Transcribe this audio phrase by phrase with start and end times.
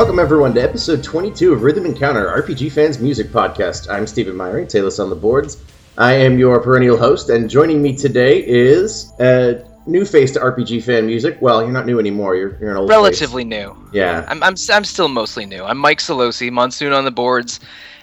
[0.00, 3.90] Welcome everyone to episode 22 of Rhythm Encounter, RPG Fans Music Podcast.
[3.90, 5.62] I'm Stephen Myrie, Taylor's on the boards.
[5.98, 10.84] I am your perennial host, and joining me today is a new face to RPG
[10.84, 11.36] fan music.
[11.42, 12.34] Well, you're not new anymore.
[12.34, 13.50] You're, you're an old relatively face.
[13.50, 13.76] new.
[13.92, 14.24] Yeah.
[14.26, 15.62] I'm, I'm I'm still mostly new.
[15.62, 17.60] I'm Mike Solosi, Monsoon on the boards,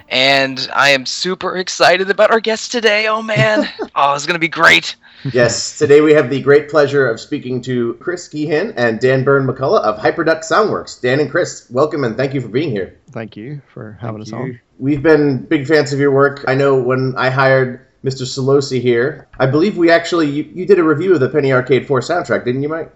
[0.07, 3.07] and I am super excited about our guest today.
[3.07, 4.95] Oh man, oh it's gonna be great.
[5.33, 9.47] Yes, today we have the great pleasure of speaking to Chris Geehan and Dan Byrne
[9.47, 11.01] McCullagh of Hyperduck Soundworks.
[11.01, 12.97] Dan and Chris, welcome and thank you for being here.
[13.11, 14.38] Thank you for having Thank us you.
[14.38, 14.59] on.
[14.79, 16.45] We've been big fans of your work.
[16.47, 18.23] I know when I hired Mr.
[18.23, 21.88] Solosi here, I believe we actually you, you did a review of the Penny Arcade
[21.88, 22.94] 4 soundtrack, didn't you, Mike?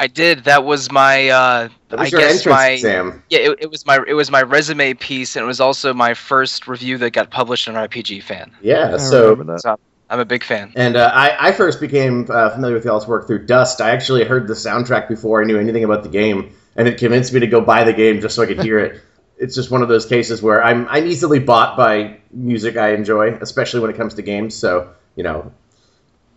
[0.00, 0.44] I did.
[0.44, 1.28] That was my.
[1.28, 2.68] Uh, That was I your guess entrance my.
[2.68, 3.22] exam.
[3.30, 6.14] Yeah, it, it was my it was my resume piece, and it was also my
[6.14, 8.52] first review that got published on RPG Fan.
[8.62, 9.62] Yeah, I so remember that.
[9.62, 9.76] So
[10.10, 10.72] I'm a big fan.
[10.74, 13.80] And uh, I, I first became uh, familiar with y'all's work through Dust.
[13.80, 17.32] I actually heard the soundtrack before I knew anything about the game, and it convinced
[17.32, 19.02] me to go buy the game just so I could hear it.
[19.40, 23.34] It's just one of those cases where I'm I'm easily bought by music I enjoy,
[23.40, 24.56] especially when it comes to games.
[24.56, 25.52] So you know,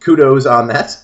[0.01, 1.03] kudos on that.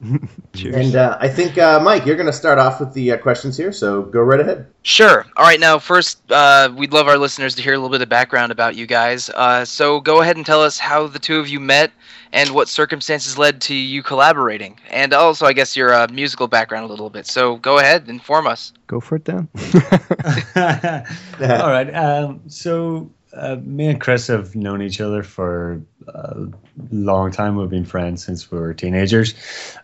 [0.54, 0.76] Cheers.
[0.76, 3.56] And uh, I think uh, Mike, you're going to start off with the uh, questions
[3.56, 4.66] here, so go right ahead.
[4.82, 5.26] Sure.
[5.36, 5.58] All right.
[5.58, 8.76] Now, first, uh, we'd love our listeners to hear a little bit of background about
[8.76, 9.28] you guys.
[9.30, 11.90] Uh, so, go ahead and tell us how the two of you met
[12.32, 16.84] and what circumstances led to you collaborating, and also, I guess, your uh, musical background
[16.84, 17.26] a little bit.
[17.26, 18.72] So, go ahead, and inform us.
[18.86, 19.48] Go for it, Dan.
[20.56, 21.90] All right.
[21.92, 26.46] Um, so uh, me and Chris have known each other for a
[26.90, 27.56] long time.
[27.56, 29.34] We've been friends since we were teenagers,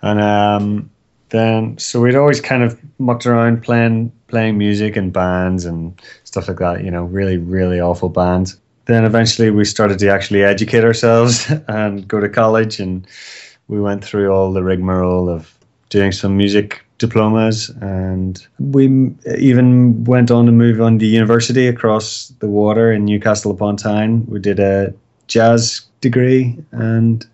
[0.02, 0.91] and um,
[1.29, 6.49] then so we'd always kind of mucked around playing playing music and bands and stuff
[6.49, 6.85] like that.
[6.85, 8.58] You know, really really awful bands.
[8.87, 13.06] Then eventually we started to actually educate ourselves and go to college, and
[13.69, 15.58] we went through all the rigmarole of
[15.91, 22.29] doing some music diplomas and we even went on to move on to university across
[22.39, 24.25] the water in Newcastle upon Tyne.
[24.27, 24.95] We did a
[25.27, 27.27] jazz degree and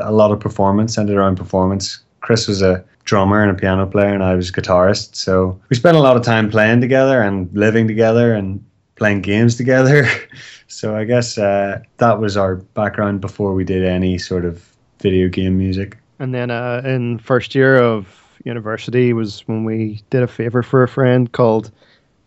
[0.00, 2.00] a lot of performance, centered around performance.
[2.20, 5.16] Chris was a drummer and a piano player and I was a guitarist.
[5.16, 8.64] So we spent a lot of time playing together and living together and
[8.96, 10.06] playing games together.
[10.68, 14.64] so I guess uh, that was our background before we did any sort of
[15.00, 15.96] video game music.
[16.20, 20.82] and then uh, in first year of university was when we did a favor for
[20.82, 21.70] a friend called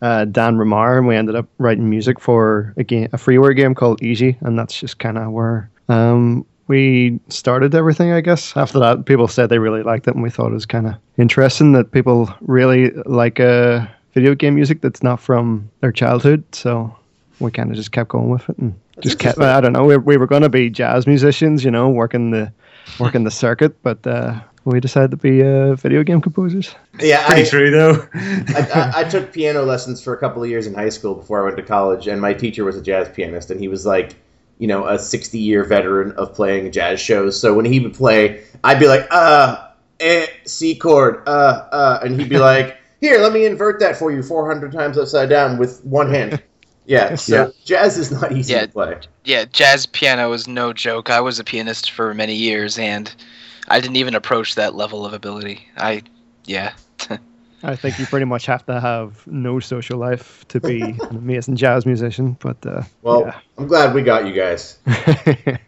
[0.02, 3.74] uh, Dan Remar, and we ended up writing music for a game, a freeware game
[3.74, 8.12] called Iji, and that's just kind of where um, we started everything.
[8.12, 10.66] I guess after that, people said they really liked it, and we thought it was
[10.66, 15.92] kind of interesting that people really like uh, video game music that's not from their
[15.92, 16.44] childhood.
[16.52, 16.94] So
[17.40, 19.38] we kind of just kept going with it and just kept.
[19.38, 19.84] I don't know.
[19.84, 22.52] We, we were going to be jazz musicians, you know, working the
[22.98, 26.74] working the circuit, but uh, we decided to be uh, video game composers.
[27.00, 28.08] Yeah, Pretty I, true though.
[28.14, 31.40] I, I, I took piano lessons for a couple of years in high school before
[31.42, 34.16] I went to college, and my teacher was a jazz pianist, and he was like,
[34.58, 37.38] you know, a 60 year veteran of playing jazz shows.
[37.40, 39.68] So when he would play, I'd be like, uh,
[40.00, 41.30] eh, C chord, uh,
[41.70, 45.28] uh, and he'd be like, here, let me invert that for you 400 times upside
[45.28, 46.42] down with one hand.
[46.86, 47.50] Yeah, so Yeah.
[47.64, 48.66] jazz is not easy Yeah.
[48.66, 48.96] to play.
[49.24, 51.10] Yeah, jazz piano is no joke.
[51.10, 53.12] I was a pianist for many years, and
[53.68, 55.66] I didn't even approach that level of ability.
[55.76, 56.02] I,
[56.44, 56.74] yeah.
[57.62, 61.56] I think you pretty much have to have no social life to be an amazing
[61.56, 62.36] jazz musician.
[62.40, 64.78] But uh, Well, I'm glad we got you guys.
[64.86, 65.56] yeah.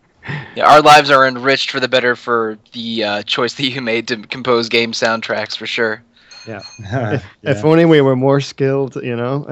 [0.56, 4.08] Yeah, our lives are enriched for the better for the uh, choice that you made
[4.08, 6.02] to compose game soundtracks, for sure.
[6.48, 6.62] Yeah.
[7.42, 9.46] If only we were more skilled, you know.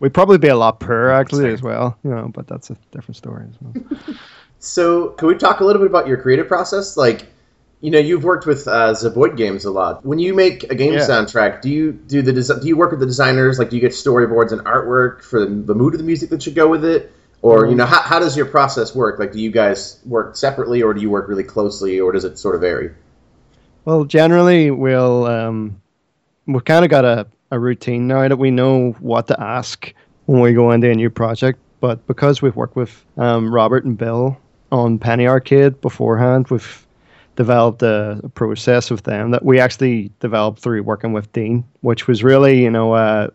[0.00, 2.30] We'd probably be a lot poorer actually as well, you know.
[2.32, 4.16] But that's a different story as well.
[4.60, 6.96] So, can we talk a little bit about your creative process?
[6.96, 7.26] Like,
[7.80, 10.04] you know, you've worked with uh, Zeboyd Games a lot.
[10.04, 11.00] When you make a game Yeah.
[11.00, 13.58] soundtrack, do you do the desi- do you work with the designers?
[13.58, 16.56] Like, do you get storyboards and artwork for the, mood of the music that should
[16.56, 17.12] go with it?
[17.40, 19.20] Or you know, how, how does your process work?
[19.20, 22.36] Like, do you guys work separately, or do you work really closely, or does it
[22.36, 22.90] sort of vary?
[23.84, 25.80] Well, generally, we'll um,
[26.46, 29.94] we've kind of got a, a routine now that we know what to ask
[30.26, 31.60] when we go into a new project.
[31.78, 34.36] But because we've worked with um, Robert and Bill
[34.70, 36.86] on Penny Arcade beforehand, we've
[37.36, 42.08] developed a, a process with them that we actually developed through working with Dean, which
[42.08, 43.28] was really, you know, uh,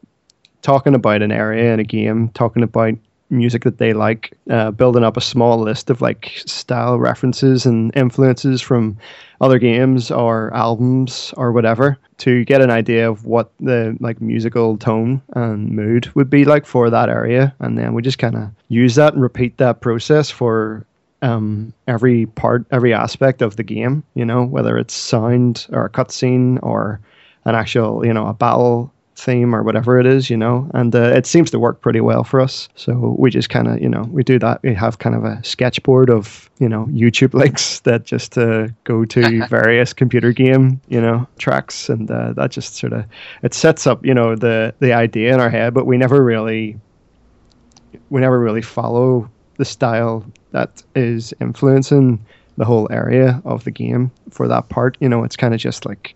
[0.62, 2.94] talking about an area in a game, talking about
[3.30, 7.96] music that they like, uh, building up a small list of like style references and
[7.96, 8.98] influences from
[9.42, 14.78] other games or albums or whatever to get an idea of what the like musical
[14.78, 17.54] tone and mood would be like for that area.
[17.60, 20.86] And then we just kind of use that and repeat that process for
[21.24, 25.90] um, every part every aspect of the game you know whether it's sound or a
[25.90, 27.00] cutscene or
[27.46, 31.02] an actual you know a battle theme or whatever it is, you know, and uh,
[31.02, 32.68] it seems to work pretty well for us.
[32.76, 34.62] So we just kind of, you know, we do that.
[34.64, 39.06] We have kind of a sketchboard of, you know, YouTube links that just uh, go
[39.06, 43.06] to various computer game, you know, tracks, and uh, that just sort of
[43.42, 46.80] it sets up, you know, the the idea in our head, but we never really,
[48.10, 52.24] we never really follow the style that is influencing
[52.58, 54.96] the whole area of the game for that part.
[55.02, 56.16] You know, it's kind of just like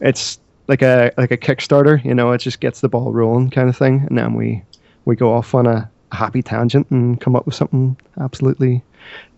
[0.00, 2.02] it's like a like a Kickstarter.
[2.04, 4.62] You know, it just gets the ball rolling kind of thing, and then we
[5.04, 8.82] we go off on a happy tangent and come up with something absolutely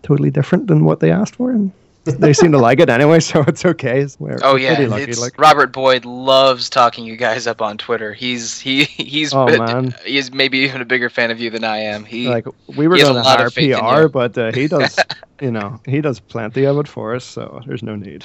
[0.03, 1.71] totally different than what they asked for, and
[2.05, 4.07] they seem to like it anyway, so it's okay.
[4.19, 5.37] We're, Oh yeah, lucky, it's, like.
[5.39, 8.13] Robert Boyd loves talking you guys up on Twitter.
[8.13, 9.95] He's he he's Oh, man.
[10.05, 12.05] he's maybe even a bigger fan of you than I am.
[12.05, 14.67] He like we were going to lot hire of faith in PR, but uh, he
[14.69, 14.97] does,
[15.41, 18.23] you know, he does plenty of it for us, so there's no need.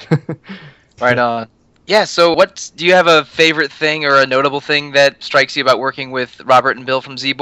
[1.01, 1.47] right on.
[1.87, 2.05] Yeah.
[2.05, 5.63] So, what do you have a favorite thing or a notable thing that strikes you
[5.63, 7.33] about working with Robert and Bill from Z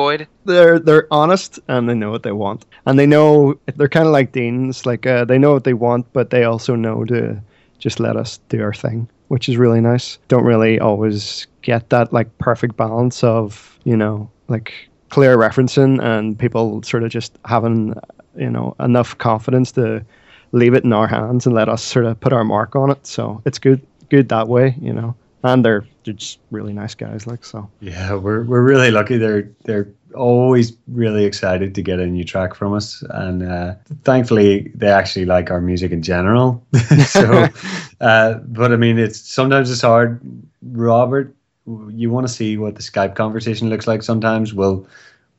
[0.45, 4.13] they're they're honest and they know what they want, and they know they're kind of
[4.13, 7.41] like deans, like uh, they know what they want, but they also know to
[7.79, 10.17] just let us do our thing, which is really nice.
[10.27, 14.73] Don't really always get that like perfect balance of you know like
[15.09, 17.93] clear referencing and people sort of just having
[18.37, 20.05] you know enough confidence to
[20.51, 23.05] leave it in our hands and let us sort of put our mark on it.
[23.05, 25.15] So it's good good that way, you know.
[25.41, 27.69] And they're, they're just really nice guys, like so.
[27.79, 29.17] Yeah, we're we're really lucky.
[29.17, 34.71] They're they're always really excited to get a new track from us, and uh, thankfully
[34.75, 36.65] they actually like our music in general.
[37.05, 37.47] so,
[38.01, 40.19] uh, but I mean, it's sometimes it's hard.
[40.61, 41.33] Robert,
[41.89, 44.03] you want to see what the Skype conversation looks like.
[44.03, 44.87] Sometimes we'll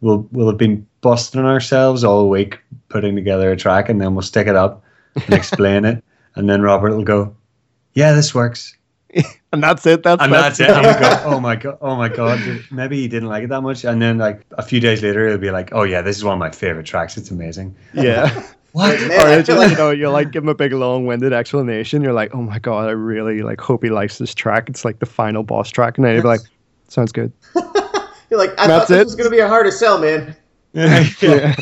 [0.00, 2.58] we'll we'll have been busting ourselves all week
[2.88, 4.82] putting together a track, and then we'll stick it up
[5.14, 6.02] and explain it,
[6.36, 7.34] and then Robert will go,
[7.94, 8.76] "Yeah, this works."
[9.52, 10.04] And that's it.
[10.04, 10.70] That's and that's it.
[10.70, 12.38] And oh go, oh my god, oh my god.
[12.70, 13.84] Maybe he didn't like it that much.
[13.84, 16.34] And then like a few days later, he'll be like, oh yeah, this is one
[16.34, 17.16] of my favorite tracks.
[17.16, 17.74] It's amazing.
[17.92, 18.46] yeah.
[18.72, 19.00] What?
[19.00, 20.72] Like, man, or I it's just, like you know, you like give him a big
[20.72, 22.02] long-winded explanation.
[22.02, 24.68] You're like, oh my god, I really like hope he likes this track.
[24.68, 26.42] It's like the final boss track, and then he'd be like,
[26.86, 27.32] sounds good.
[27.56, 29.04] you're like I That's thought this it.
[29.06, 30.36] was gonna be a harder sell, man.
[30.72, 31.56] yeah.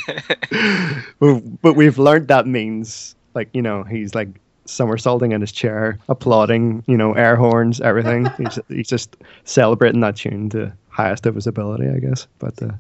[1.19, 4.29] but, but we've learned that means like you know he's like
[4.69, 8.27] somersaulting in his chair, applauding, you know, air horns, everything.
[8.39, 12.27] he's he's just celebrating that tune to highest of his ability, I guess.
[12.41, 12.73] But uh,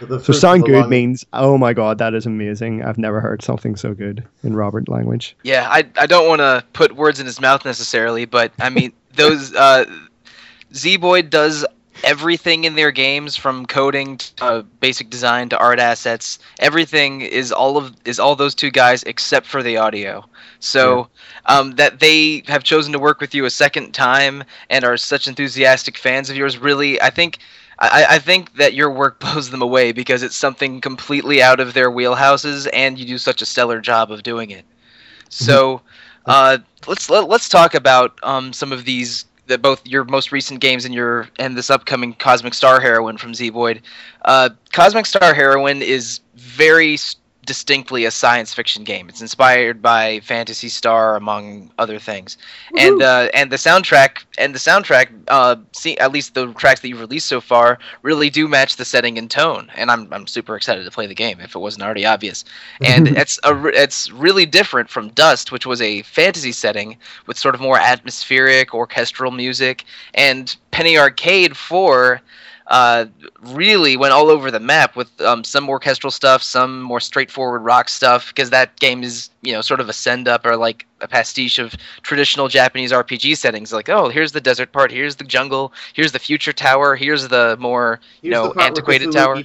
[0.00, 2.82] The so first sound good long- means oh my god, that is amazing.
[2.84, 5.36] I've never heard something so good in Robert language.
[5.44, 8.92] Yeah, I I don't want to put words in his mouth necessarily, but I mean
[9.14, 9.84] those uh,
[10.72, 11.64] Zeboyd does
[12.04, 16.38] everything in their games from coding to uh, basic design to art assets.
[16.58, 20.24] Everything is all of is all those two guys except for the audio.
[20.60, 21.08] So
[21.46, 25.28] um, that they have chosen to work with you a second time and are such
[25.28, 27.38] enthusiastic fans of yours, really, I think.
[27.80, 31.74] I, I think that your work blows them away because it's something completely out of
[31.74, 34.64] their wheelhouses, and you do such a stellar job of doing it.
[35.28, 35.82] So,
[36.26, 40.60] uh, let's let, let's talk about um, some of these, the, both your most recent
[40.60, 43.80] games and your and this upcoming Cosmic Star Heroine from Zeboyd.
[44.24, 46.96] Uh, Cosmic Star Heroine is very
[47.48, 49.08] distinctly a science fiction game.
[49.08, 52.36] It's inspired by Phantasy Star, among other things,
[52.76, 56.88] and uh, and the soundtrack and the soundtrack, uh, see, at least the tracks that
[56.88, 59.70] you've released so far, really do match the setting and tone.
[59.74, 62.44] And I'm I'm super excited to play the game if it wasn't already obvious.
[62.80, 67.54] And it's a it's really different from Dust, which was a fantasy setting with sort
[67.54, 72.20] of more atmospheric orchestral music, and Penny Arcade Four
[72.68, 73.06] uh,
[73.40, 77.88] really went all over the map with um, some orchestral stuff, some more straightforward rock
[77.88, 81.08] stuff, because that game is, you know, sort of a send up or like a
[81.08, 83.72] pastiche of traditional Japanese RPG settings.
[83.72, 87.56] Like, oh, here's the desert part, here's the jungle, here's the future tower, here's the
[87.58, 89.42] more, you Here's know, the part where antiquated tower.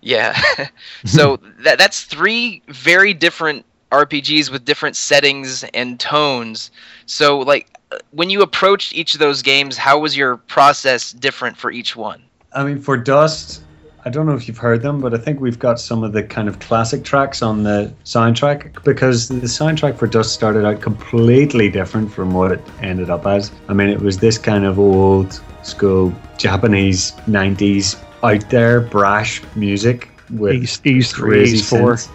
[0.00, 0.40] Yeah.
[1.04, 6.72] so that that's three very different RPGs with different settings and tones.
[7.06, 7.68] So like
[8.10, 12.22] when you approached each of those games, how was your process different for each one?
[12.52, 13.62] I mean, for Dust,
[14.04, 16.22] I don't know if you've heard them, but I think we've got some of the
[16.22, 21.68] kind of classic tracks on the soundtrack because the soundtrack for Dust started out completely
[21.68, 23.50] different from what it ended up as.
[23.68, 30.08] I mean, it was this kind of old school Japanese 90s out there brash music
[30.30, 31.94] with Ys, Ys three, crazy Ys four.
[31.94, 32.08] synths.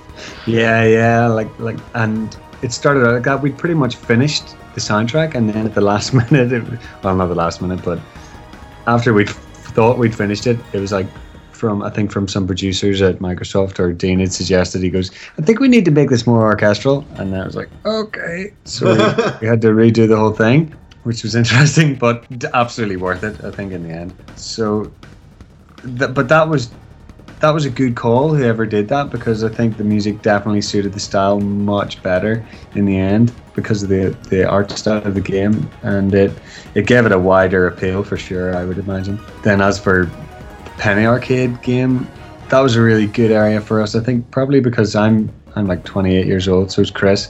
[0.46, 3.42] Yeah, yeah, like like, and it started out like that.
[3.42, 6.64] We'd pretty much finished the soundtrack, and then at the last minute, it,
[7.04, 8.00] well, not the last minute, but
[8.88, 11.08] after we'd thought we'd finished it, it was like
[11.52, 15.44] from I think from some producers at Microsoft or Dean had suggested he goes, I
[15.44, 18.98] think we need to make this more orchestral, and I was like, okay, so we,
[19.42, 20.74] we had to redo the whole thing.
[21.04, 23.44] which was interesting, but absolutely worth it.
[23.44, 24.14] I think in the end.
[24.36, 24.92] So,
[25.98, 26.72] th- but that was
[27.42, 28.34] that was a good call.
[28.34, 32.46] Whoever did that, because I think the music definitely suited the style much better
[32.76, 36.32] in the end because of the the art style of the game, and it
[36.76, 38.56] it gave it a wider appeal for sure.
[38.56, 39.20] I would imagine.
[39.44, 42.08] Then as for the Penny Arcade game,
[42.50, 43.96] that was a really good area for us.
[43.96, 47.30] I think probably because I'm I'm like 28 years old, so is Chris.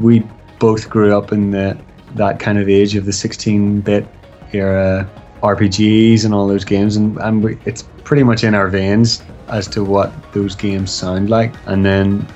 [0.00, 0.22] We
[0.60, 1.76] both grew up in the
[2.14, 4.06] that kind of age of the 16-bit
[4.52, 5.08] era
[5.42, 9.66] RPGs and all those games, and, and we, it's pretty much in our veins as
[9.68, 11.54] to what those games sound like.
[11.66, 12.26] And then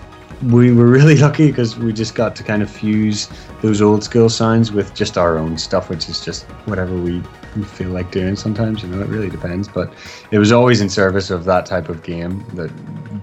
[0.43, 3.29] we were really lucky because we just got to kind of fuse
[3.63, 7.23] those old school sounds with just our own stuff, which is just whatever we,
[7.57, 8.83] we feel like doing sometimes.
[8.83, 9.69] You know, it really depends.
[9.69, 9.93] But
[10.31, 12.71] it was always in service of that type of game that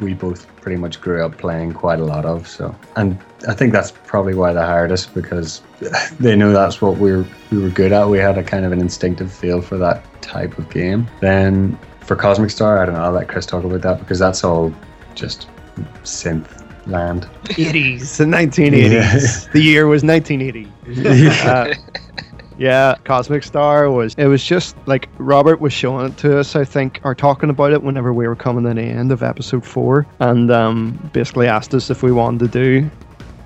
[0.01, 2.47] we both pretty much grew up playing quite a lot of.
[2.47, 5.62] So, and I think that's probably why they hired us because
[6.19, 8.07] they know that's what we were we were good at.
[8.07, 11.07] We had a kind of an instinctive feel for that type of game.
[11.19, 13.03] Then for Cosmic Star, I don't know.
[13.03, 14.73] I'll let Chris talk about that because that's all
[15.15, 15.47] just
[16.03, 17.27] synth land.
[17.45, 18.91] 80s, the 1980s.
[18.91, 19.51] Yeah.
[19.51, 20.71] The year was 1980.
[21.47, 21.73] Uh,
[22.57, 24.13] yeah, Cosmic Star was.
[24.17, 27.71] It was just like Robert was showing it to us, I think, or talking about
[27.71, 31.73] it whenever we were coming to the end of episode four, and um, basically asked
[31.73, 32.89] us if we wanted to do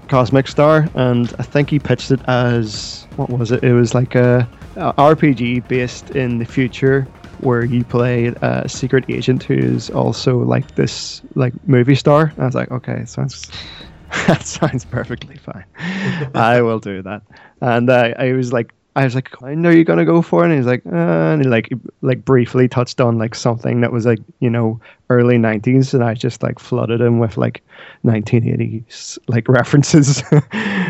[0.08, 3.64] Cosmic Star, and I think he pitched it as what was it?
[3.64, 7.08] It was like a, a RPG based in the future
[7.40, 12.34] where you play a secret agent who's also like this like movie star.
[12.38, 13.50] I was like, okay, sounds
[14.28, 15.66] that sounds perfectly fine.
[16.34, 17.22] I will do that.
[17.62, 20.50] And uh, I was like, I was like, I know you're gonna go for it.
[20.50, 24.08] And he's like, uh, and he like like briefly touched on like something that was
[24.08, 27.63] like you know early '90s, and I just like flooded him with like
[28.04, 30.24] 1980s like references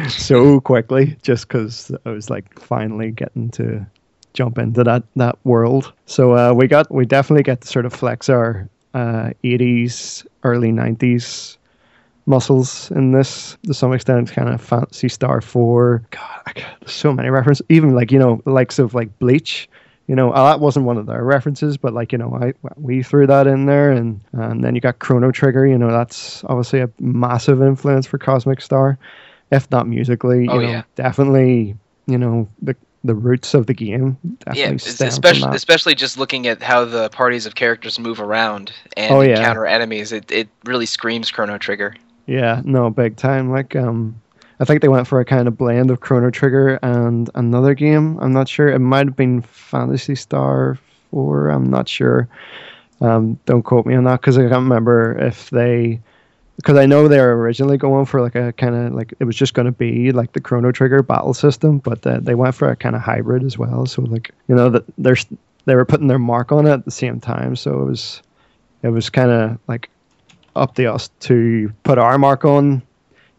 [0.07, 3.85] so quickly, just because I was like finally getting to
[4.33, 5.91] jump into that that world.
[6.05, 10.71] So uh, we got we definitely get to sort of flex our uh, 80s, early
[10.71, 11.56] 90s
[12.27, 14.31] muscles in this to some extent.
[14.31, 16.03] Kind of Phantasy Star Four.
[16.11, 17.65] God, I, got- so many references.
[17.69, 19.67] Even like you know the likes of like Bleach.
[20.07, 23.03] You know uh, that wasn't one of their references, but like you know I we
[23.03, 25.65] threw that in there, and and then you got Chrono Trigger.
[25.67, 28.97] You know that's obviously a massive influence for Cosmic Star,
[29.51, 30.43] if not musically.
[30.43, 30.83] You Oh, know, yeah.
[30.95, 31.75] definitely.
[32.05, 34.17] You know the the roots of the game
[34.53, 39.21] Yeah, especially especially just looking at how the parties of characters move around and Oh,
[39.21, 39.37] yeah.
[39.39, 40.11] encounter enemies.
[40.13, 41.95] It it really screams Chrono Trigger.
[42.27, 43.49] Yeah, no, big time.
[43.49, 44.21] Like, um,
[44.59, 48.19] I think they went for a kind of blend of Chrono Trigger and another game.
[48.19, 48.67] I'm not sure.
[48.67, 50.77] It might have been Phantasy Star
[51.11, 51.49] 4.
[51.49, 52.27] I'm not sure.
[52.99, 56.01] Um, don't quote me on that because I can't remember if they.
[56.55, 59.35] Because I know they were originally going for like a kind of like it was
[59.35, 62.67] just going to be like the Chrono Trigger battle system, but uh, they went for
[62.67, 63.85] a kind of hybrid as well.
[63.85, 65.27] So like you know that there's
[65.65, 67.55] they were putting their mark on it at the same time.
[67.55, 68.23] So it was
[68.81, 69.91] it was kind of like
[70.57, 72.81] up to us to put our mark on,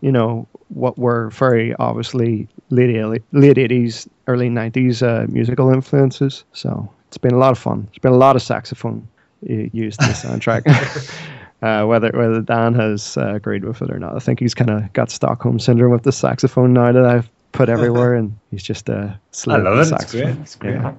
[0.01, 2.95] you know, what were very obviously late
[3.33, 6.45] late 80s, early 90s uh, musical influences.
[6.53, 7.89] So it's been a lot of fun.
[7.91, 9.07] It's been a lot of saxophone
[9.49, 10.63] uh, used in the soundtrack.
[11.63, 14.71] uh, whether whether Dan has uh, agreed with it or not, I think he's kind
[14.71, 18.89] of got Stockholm syndrome with the saxophone now that I've put everywhere, and he's just
[18.91, 19.81] I slid love it.
[19.81, 20.33] It's saxophone.
[20.33, 20.43] great.
[20.43, 20.75] It's great.
[20.75, 20.95] Yeah.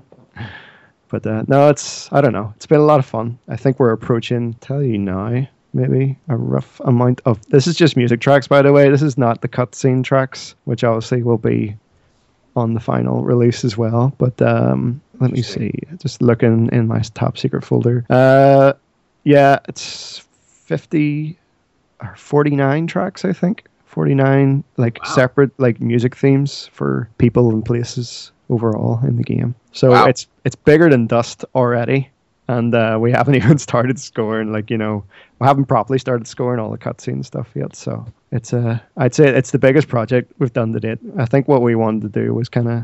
[1.09, 2.53] But uh, no, it's I don't know.
[2.55, 3.37] It's been a lot of fun.
[3.47, 4.53] I think we're approaching.
[4.55, 7.43] Tell you now, maybe a rough amount of.
[7.49, 8.89] This is just music tracks, by the way.
[8.89, 11.75] This is not the cutscene tracks, which obviously will be
[12.55, 14.13] on the final release as well.
[14.17, 15.71] But um, let me see.
[15.97, 18.05] Just looking in my top secret folder.
[18.09, 18.73] Uh,
[19.23, 20.19] yeah, it's
[20.65, 21.37] fifty
[22.01, 23.65] or forty nine tracks, I think.
[23.85, 25.09] Forty nine like Wow.
[25.15, 29.55] separate like music themes for people and places overall in the game.
[29.71, 30.05] So Wow.
[30.05, 32.09] it's it's bigger than Dust already,
[32.49, 34.51] and uh, we haven't even started scoring.
[34.51, 35.03] Like you know,
[35.39, 37.75] we haven't properly started scoring all the cutscene stuff yet.
[37.75, 40.99] So it's uh, I'd say it's the biggest project we've done to date.
[41.17, 42.83] I think what we wanted to do was kind of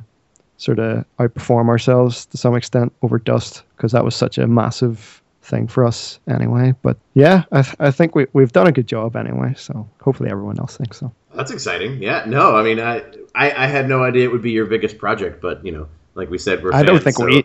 [0.58, 5.22] sort of outperform ourselves to some extent over Dust because that was such a massive
[5.42, 6.74] thing for us anyway.
[6.82, 9.54] But yeah, I, th- I think we, we've done a good job anyway.
[9.58, 11.12] So hopefully everyone else thinks so.
[11.36, 12.02] That's exciting.
[12.02, 12.24] Yeah.
[12.26, 13.00] No, I mean, I,
[13.36, 16.30] I I had no idea it would be your biggest project, but you know, like
[16.30, 16.74] we said, we're.
[16.74, 17.44] I don't think so- we.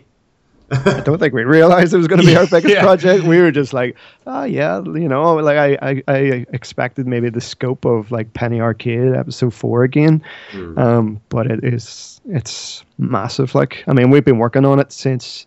[0.71, 2.81] I don't think we realized it was going to be our biggest Yeah.
[2.81, 3.23] project.
[3.25, 7.41] We were just like, oh yeah, you know, like I, I, I expected maybe the
[7.41, 10.77] scope of like Penny Arcade episode four again, Hmm.
[10.79, 13.53] um, but it is it's massive.
[13.53, 15.45] Like I mean, we've been working on it since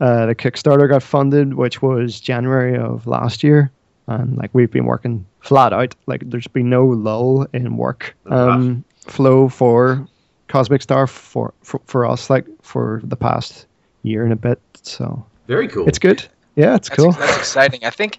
[0.00, 3.70] uh, the Kickstarter got funded, which was January of last year,
[4.08, 5.94] and like we've been working flat out.
[6.06, 10.06] Like there's been no lull in work um, flow for
[10.48, 13.66] Cosmic Star for, for for us like for the past
[14.02, 14.60] year and a bit.
[14.82, 15.86] So Very cool.
[15.88, 16.24] it's good.
[16.56, 17.12] Yeah, it's That's, cool.
[17.12, 17.84] that's exciting.
[17.84, 18.18] I think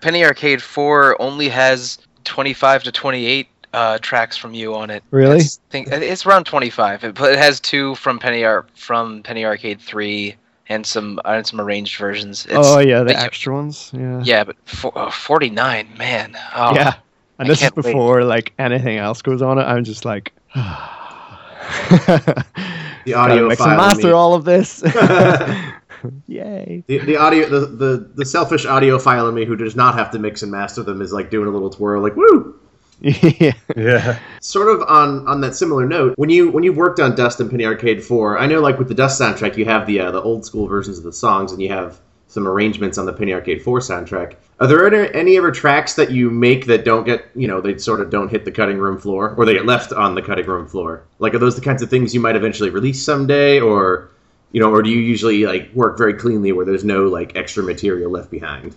[0.00, 5.02] Penny Arcade 4 only has 25 to 28 uh, tracks from you on it.
[5.10, 5.38] Really?
[5.40, 9.44] It's, think, it's around 25, it- but it has two from Penny Ar- from Penny
[9.44, 10.34] Arcade 3
[10.70, 12.46] and some uh, and some arranged versions.
[12.46, 13.90] It's, oh yeah, the but you- extra ones.
[13.94, 14.22] Yeah.
[14.24, 16.34] yeah, but for, uh, 49, man.
[16.54, 16.94] Oh, yeah.
[17.38, 17.82] And I this is can't wait.
[17.84, 19.64] before like anything else goes on it.
[19.64, 20.32] I'm just like.
[23.06, 23.76] the audio mix and file.
[23.78, 24.12] master me.
[24.12, 24.80] all of this.
[24.80, 25.72] the,
[26.26, 26.84] Yay!
[26.86, 30.18] the audio the, the the selfish audio file in me who does not have to
[30.18, 32.58] mix and master them is like doing a little twirl like woo
[33.00, 33.52] yeah.
[33.76, 34.18] Yeah.
[34.40, 37.50] sort of on on that similar note when you when you worked on dust and
[37.50, 40.22] penny arcade 4 i know like with the dust soundtrack you have the uh, the
[40.22, 41.98] old school versions of the songs and you have
[42.36, 44.34] some arrangements on the penny arcade 4 soundtrack.
[44.60, 47.78] Are there any, any ever tracks that you make that don't get you know they
[47.78, 50.44] sort of don't hit the cutting room floor or they get left on the cutting
[50.44, 51.02] room floor?
[51.18, 54.10] Like are those the kinds of things you might eventually release someday or
[54.52, 57.62] you know or do you usually like work very cleanly where there's no like extra
[57.62, 58.76] material left behind?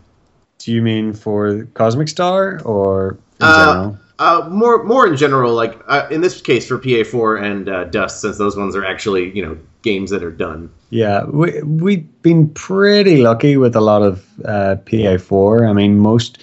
[0.60, 3.98] Do you mean for Cosmic Star or in Uh, general?
[4.20, 8.20] Uh, more, more in general, like uh, in this case for PA4 and uh, Dust,
[8.20, 10.70] since those ones are actually, you know, games that are done.
[10.90, 15.70] Yeah, we we've been pretty lucky with a lot of uh, PA4.
[15.70, 16.38] I mean, most,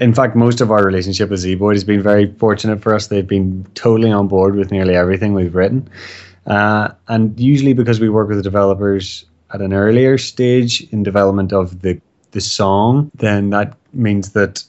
[0.00, 3.08] in fact, most of our relationship with Zeboyd has been very fortunate for us.
[3.08, 5.90] They've been totally on board with nearly everything we've written,
[6.46, 11.52] uh, and usually because we work with the developers at an earlier stage in development
[11.52, 14.64] of the the song, then that means that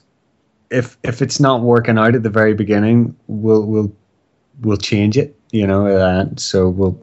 [0.74, 3.92] if if it's not working out at the very beginning, we'll we'll
[4.62, 5.38] we'll change it.
[5.52, 6.98] You know, uh, so we'll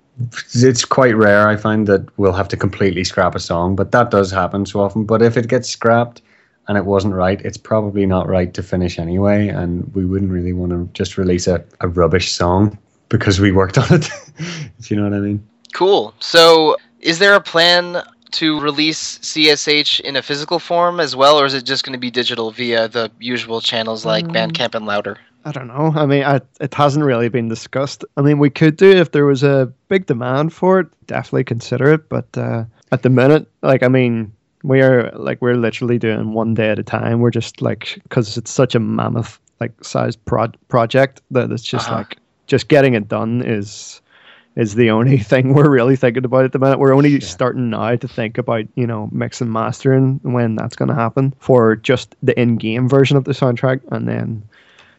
[0.54, 4.12] it's quite rare I find that we'll have to completely scrap a song, but that
[4.12, 5.06] does happen so often.
[5.06, 6.22] But if it gets scrapped
[6.68, 10.54] and it wasn't right, it's probably not right to finish anyway, and we wouldn't really
[10.54, 12.78] want to just release a, a rubbish song
[13.10, 14.10] because we worked on it.
[14.80, 15.48] if you know what I mean.
[15.74, 16.14] Cool.
[16.20, 21.46] So, is there a plan to release CSH in a physical form as well, or
[21.46, 24.86] is it just going to be digital via the usual channels like Um, Bandcamp and
[24.86, 25.18] Loudr?
[25.44, 25.92] I don't know.
[25.96, 28.06] I mean, I, it hasn't really been discussed.
[28.16, 30.88] I mean, we could do it if there was a big demand for it.
[31.08, 32.08] Definitely consider it.
[32.10, 34.32] But uh, at the minute, like, I mean,
[34.64, 37.20] we are like we're literally doing one day at a time.
[37.22, 41.88] We're just like because it's such a mammoth like sized pro- project that it's just
[41.88, 41.98] Uh-huh.
[41.98, 44.00] like just getting it done is
[44.56, 46.80] is the only thing we're really thinking about at the minute.
[46.80, 50.90] We're only starting now to think about you know mix and mastering when that's going
[50.90, 54.44] to happen for just the in-game version of the soundtrack, and then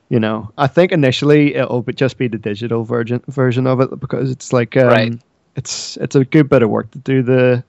[0.09, 4.31] you know I think initially it'll just be the digital version version of it because
[4.31, 5.23] it's like um, Right.
[5.57, 7.65] it's it's a good bit of work to do the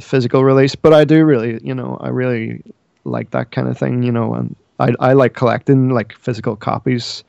[0.00, 2.62] physical release, but I do really you know I really
[3.04, 7.24] like that kind of thing, you know, and I I like collecting like physical copies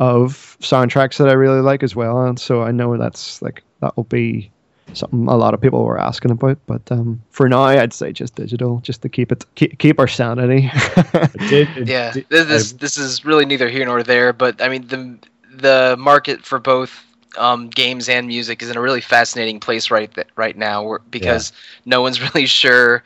[0.00, 3.96] of soundtracks that I really like as well, and so I know that's like that
[3.96, 4.50] will be
[4.94, 6.58] something a lot of people were asking about.
[6.66, 10.08] But um, for now, I'd say just digital, just to keep it keep, keep our
[10.08, 10.62] sanity.
[11.48, 14.68] Did, it Yeah, did- this I- this is really neither here nor there, but I
[14.68, 15.18] mean the
[15.54, 17.04] the market for both
[17.38, 20.98] um, games and music is in a really fascinating place right th- right now, where,
[21.10, 21.52] because
[21.84, 23.04] no one's really sure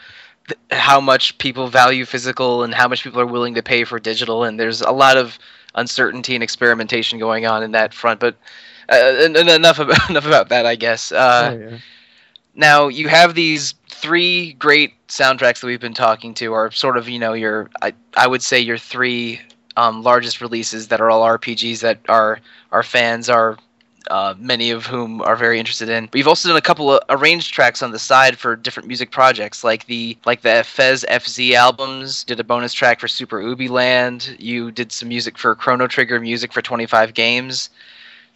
[0.49, 3.99] th- how much people value physical and how much people are willing to pay for
[3.99, 5.39] digital, and there's a lot of
[5.75, 8.21] uncertainty and experimentation going on in that front.
[8.21, 8.37] But
[8.89, 11.13] uh, en- en- enough about enough about that, I guess.
[11.13, 11.79] Uh, Oh, yeah.
[12.55, 17.09] now you have these three great soundtracks that we've been talking to are sort of
[17.09, 19.41] you know your I, I would say your three
[19.77, 22.41] um, largest releases that are all RPGs that our
[22.73, 23.57] our fans are
[24.11, 26.09] uh, many of whom are very interested in.
[26.13, 29.65] You've also done a couple of arranged tracks on the side for different music projects,
[29.65, 32.25] like the like the Fez FZ albums.
[32.25, 34.37] Did a bonus track for Super Ubi Land.
[34.39, 37.71] You did some music for Chrono Trigger music for 25 games.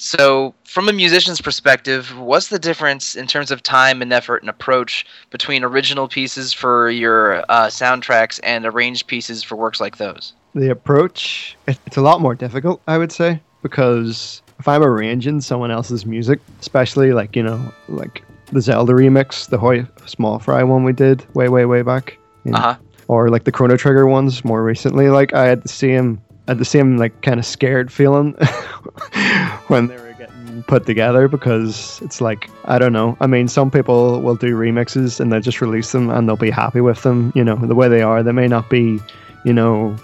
[0.01, 4.49] So, from a musician's perspective, what's the difference in terms of time and effort and
[4.49, 10.35] approach between original pieces for your uh, soundtracks and arranged pieces for works like those?
[10.55, 15.71] the approach it's a lot more difficult i would say because if i'm arranging someone
[15.71, 20.85] else's music especially like you know like the zelda remix the hoy small fry one
[20.85, 22.77] we did way way way back you know, Uh huh.
[23.09, 26.59] or like the chrono trigger ones more recently like i had the same I had
[26.59, 28.33] the same like kind of scared feeling
[29.69, 33.71] when they were getting put together because it's like i don't know i mean some
[33.71, 37.33] people will do remixes and they just release them and they'll be happy with them
[37.35, 38.99] you know the way they are they may not be
[39.45, 39.95] you know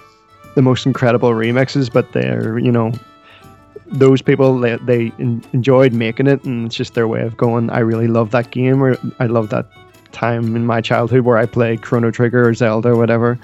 [0.54, 2.92] the most incredible remixes, but they're you know
[3.86, 7.70] those people they, they en- enjoyed making it, and it's just their way of going.
[7.70, 9.66] I really love that game, or I love that
[10.12, 13.38] time in my childhood where I played Chrono Trigger or Zelda or whatever,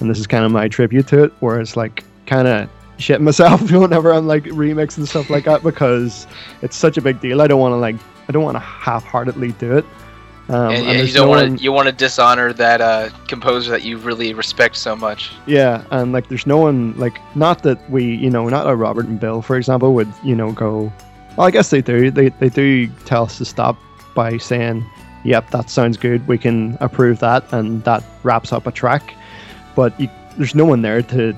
[0.00, 1.32] and this is kind of my tribute to it.
[1.40, 6.26] Whereas like kind of shit myself whenever I'm like remixing stuff like that because
[6.62, 7.40] it's such a big deal.
[7.40, 7.96] I don't want to like
[8.28, 9.84] I don't want to half-heartedly do it.
[10.50, 13.70] Um, and, there's you don't no want to you want to dishonor that uh, composer
[13.70, 15.30] that you really respect so much.
[15.46, 19.06] Yeah, and like there's no one like not that we you know not a Robert
[19.06, 20.92] and Bill for example would you know go.
[21.36, 22.10] Well, I guess they do.
[22.10, 23.76] They they do tell us to stop
[24.16, 24.84] by saying,
[25.22, 26.26] "Yep, that sounds good.
[26.26, 29.14] We can approve that," and that wraps up a track.
[29.76, 31.32] But you, there's no one there to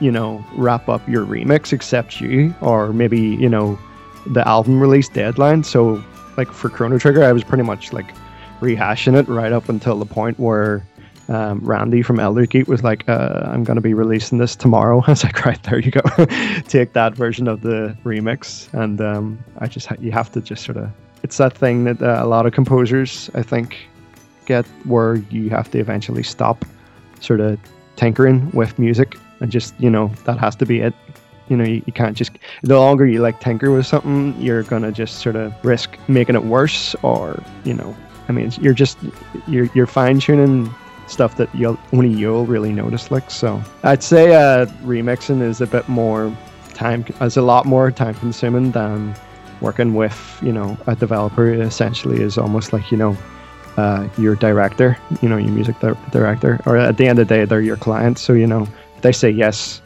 [0.00, 3.78] you know wrap up your remix except you or maybe you know
[4.26, 5.62] the album release deadline.
[5.62, 6.02] So
[6.36, 8.12] like for Chrono Trigger, I was pretty much like
[8.60, 10.86] rehashing it right up until the point where
[11.28, 15.02] um, Randy from Elder Geek was like, uh, "I'm going to be releasing this tomorrow."
[15.06, 16.00] I was like, "Right there, you go.
[16.68, 20.64] Take that version of the remix." And um, I just ha- you have to just
[20.64, 20.90] sort of
[21.22, 23.76] it's that thing that uh, a lot of composers I think
[24.46, 26.64] get where you have to eventually stop
[27.20, 27.58] sort of
[27.96, 30.94] tinkering with music and just you know that has to be it.
[31.48, 34.92] You know, you, you can't just the longer you like tinker with something, you're gonna
[34.92, 37.96] just sort of risk making it worse, or you know,
[38.28, 38.98] I mean, you're just
[39.46, 40.72] you're you're fine tuning
[41.06, 43.10] stuff that you'll only you'll really notice.
[43.10, 46.36] Like so, I'd say uh, remixing is a bit more
[46.74, 49.14] time, is a lot more time consuming than
[49.60, 51.52] working with you know a developer.
[51.52, 53.16] Essentially, is almost like you know
[53.76, 57.34] uh, your director, you know, your music di- director, or at the end of the
[57.34, 58.18] day, they're your client.
[58.18, 59.82] So you know, if they say yes,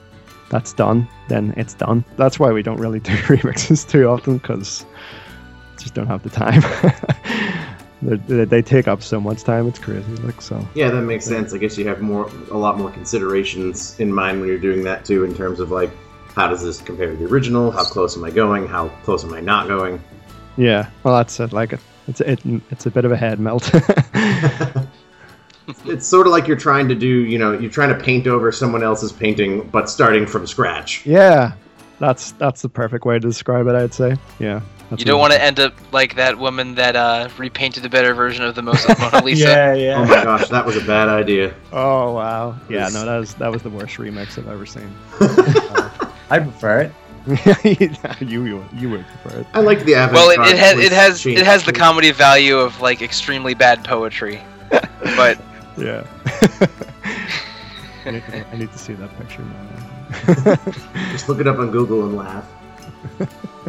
[0.49, 2.05] that's done, then it's done.
[2.17, 4.87] That's why we don't really do remixes too often because
[5.79, 6.63] just don't have the time.
[8.03, 9.67] they, they- take up so much time.
[9.69, 10.11] It's crazy.
[10.23, 10.67] Like so.
[10.75, 11.53] Yeah, that makes sense.
[11.55, 15.05] I guess you have more, a lot more considerations in mind when you're doing that
[15.05, 15.91] too, in terms of like,
[16.35, 17.71] how does this compare to the original?
[17.71, 18.67] How close am I going?
[18.67, 20.01] How close am I not going?
[20.57, 20.89] Yeah.
[21.03, 21.53] Well, that's it.
[21.53, 21.81] Like it.
[22.09, 23.71] It's it, it's a bit of a head melt.
[25.85, 28.51] It's sort of like you're trying to do, you know, you're trying to paint over
[28.51, 31.07] someone else's painting, but starting from scratch.
[31.07, 31.53] yeah.
[32.01, 33.75] That's that's the perfect way to describe it.
[33.75, 34.17] I'd say.
[34.39, 34.63] Yeah.
[34.91, 38.13] That's you don't want to end up like that woman that uh, repainted a better
[38.13, 39.45] version of the most Mona Lisa.
[39.45, 39.99] Yeah, yeah.
[40.01, 41.55] Oh my gosh, that was a bad idea.
[41.73, 42.57] Oh wow.
[42.69, 42.89] Yeah.
[42.93, 44.93] No, that was that was the worst remix I've ever seen.
[46.31, 46.93] I prefer it.
[48.21, 49.47] you you you would prefer it.
[49.55, 52.57] I like the avant Well, it, it has it has it has the comedy value
[52.57, 55.41] of like extremely bad poetry, but
[55.79, 56.05] Yeah.
[58.05, 60.57] I, need to, I need to see that picture now.
[61.13, 62.45] Just look it up on Google and laugh.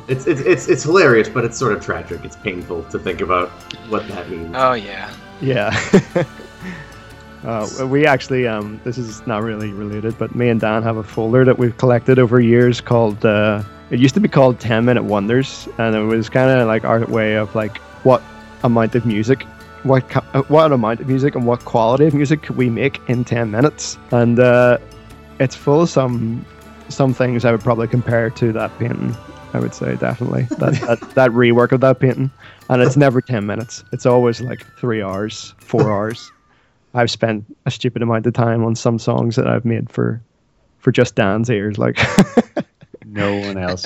[0.08, 2.24] It's, it's it's it's hilarious, but it's sort of tragic.
[2.24, 3.50] It's painful to think about
[3.90, 4.54] what that means.
[4.56, 5.14] oh yeah.
[5.42, 6.26] yeah.
[7.44, 11.04] Uh, we actually, um, this is not really related, but me and Dan have a
[11.04, 13.26] folder that we've collected over years called.
[13.26, 16.84] Uh, it used to be called Ten Minute Wonders, and it was kind of like
[16.84, 18.22] our way of like what
[18.64, 19.44] amount of music,
[19.84, 23.24] what uh, what amount of music and what quality of music could we make in
[23.24, 24.78] ten minutes, and uh,
[25.40, 26.46] it's full of some
[26.90, 29.16] some things I would probably compare to that painting.
[29.54, 32.32] I would say definitely that, that that rework of that painting,
[32.70, 33.84] and it's never ten minutes.
[33.92, 36.32] It's always like three hours, four hours.
[36.94, 40.22] I've spent a stupid amount of time on some songs that I've made for
[40.80, 41.78] for just Dan's ears.
[41.78, 42.00] Like
[43.06, 43.86] No one else.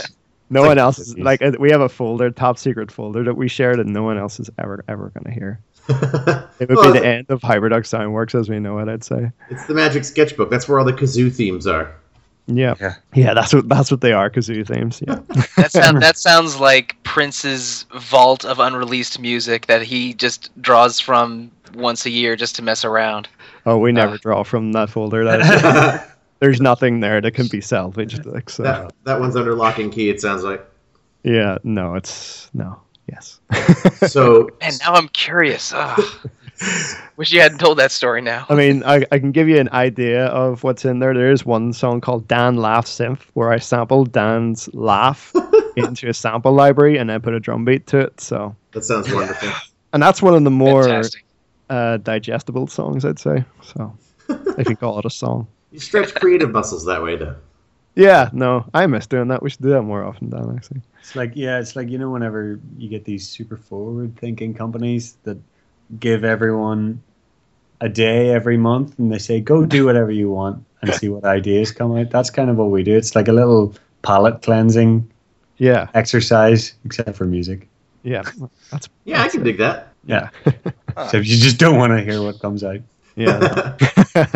[0.50, 3.24] no It's one like- else is like uh, we have a folder, top secret folder
[3.24, 5.60] that we share that no one else is ever ever gonna hear.
[5.88, 8.88] It would Well, be the end of Hyperduck Soundworks as we know it.
[8.90, 9.32] I'd say.
[9.50, 10.50] It's the Magic Sketchbook.
[10.50, 11.96] That's where all the kazoo themes are.
[12.48, 12.76] Yeah.
[12.80, 12.96] Yeah.
[13.14, 15.02] Yeah, that's what that's what they are, kazoo themes.
[15.08, 15.20] Yeah.
[15.58, 21.50] That sound, that sounds like Prince's vault of unreleased music that he just draws from
[21.74, 23.28] once a year just to mess around.
[23.66, 24.20] Oh, we never Uh.
[24.22, 25.24] draw from that folder.
[25.26, 28.26] That that, there's nothing there that can be salvaged.
[28.26, 28.90] Like so.
[29.06, 30.10] that one's under lock and key.
[30.10, 30.64] It sounds like.
[31.24, 31.58] Yeah.
[31.64, 32.80] No, it's no.
[33.10, 33.40] Yes.
[34.08, 35.72] So And now I'm curious.
[35.76, 36.30] Ugh.
[37.18, 38.46] Wish you hadn't told that story now.
[38.50, 41.14] I mean, I, I can give you an idea of what's in there.
[41.14, 45.34] There is one song called Dan Laugh Synth where I sampled Dan's laugh
[45.76, 48.22] into a sample library and then put a drum beat to it.
[48.22, 49.50] So, that sounds wonderful.
[49.94, 51.04] and that's one of the more
[51.70, 53.44] uh, digestible songs, I'd say.
[53.64, 53.96] So,
[54.58, 55.48] if you call it a song.
[55.72, 57.36] You stretch creative muscles that way, though.
[57.96, 59.42] Yeah, no, I miss doing that.
[59.42, 60.54] We should do that more often, Dan.
[60.56, 60.82] Actually.
[61.00, 65.18] It's like yeah, it's like you know whenever you get these super forward thinking companies
[65.24, 65.38] that
[66.00, 67.02] give everyone
[67.82, 71.26] a day every month and they say go do whatever you want and see what
[71.26, 72.10] ideas come out.
[72.10, 72.96] That's kind of what we do.
[72.96, 75.12] It's like a little palette cleansing
[75.58, 77.68] Yeah, exercise, except for music.
[78.04, 78.24] yeah,
[78.72, 79.94] that's Yeah, I can dig that.
[80.06, 80.30] Yeah.
[81.12, 82.80] So you just don't want to hear what comes out.
[83.16, 83.76] yeah.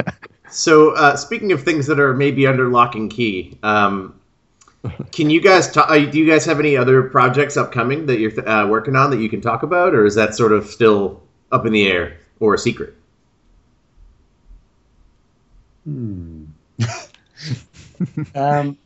[0.51, 4.19] So, uh, speaking of things that are maybe under lock and key, um,
[5.11, 5.89] can you guys talk?
[5.89, 9.29] Do you guys have any other projects upcoming that you're uh, working on that you
[9.29, 12.57] can talk about, or is that sort of still up in the air or a
[12.57, 12.95] secret?
[15.85, 16.45] Hmm.
[18.35, 18.77] um,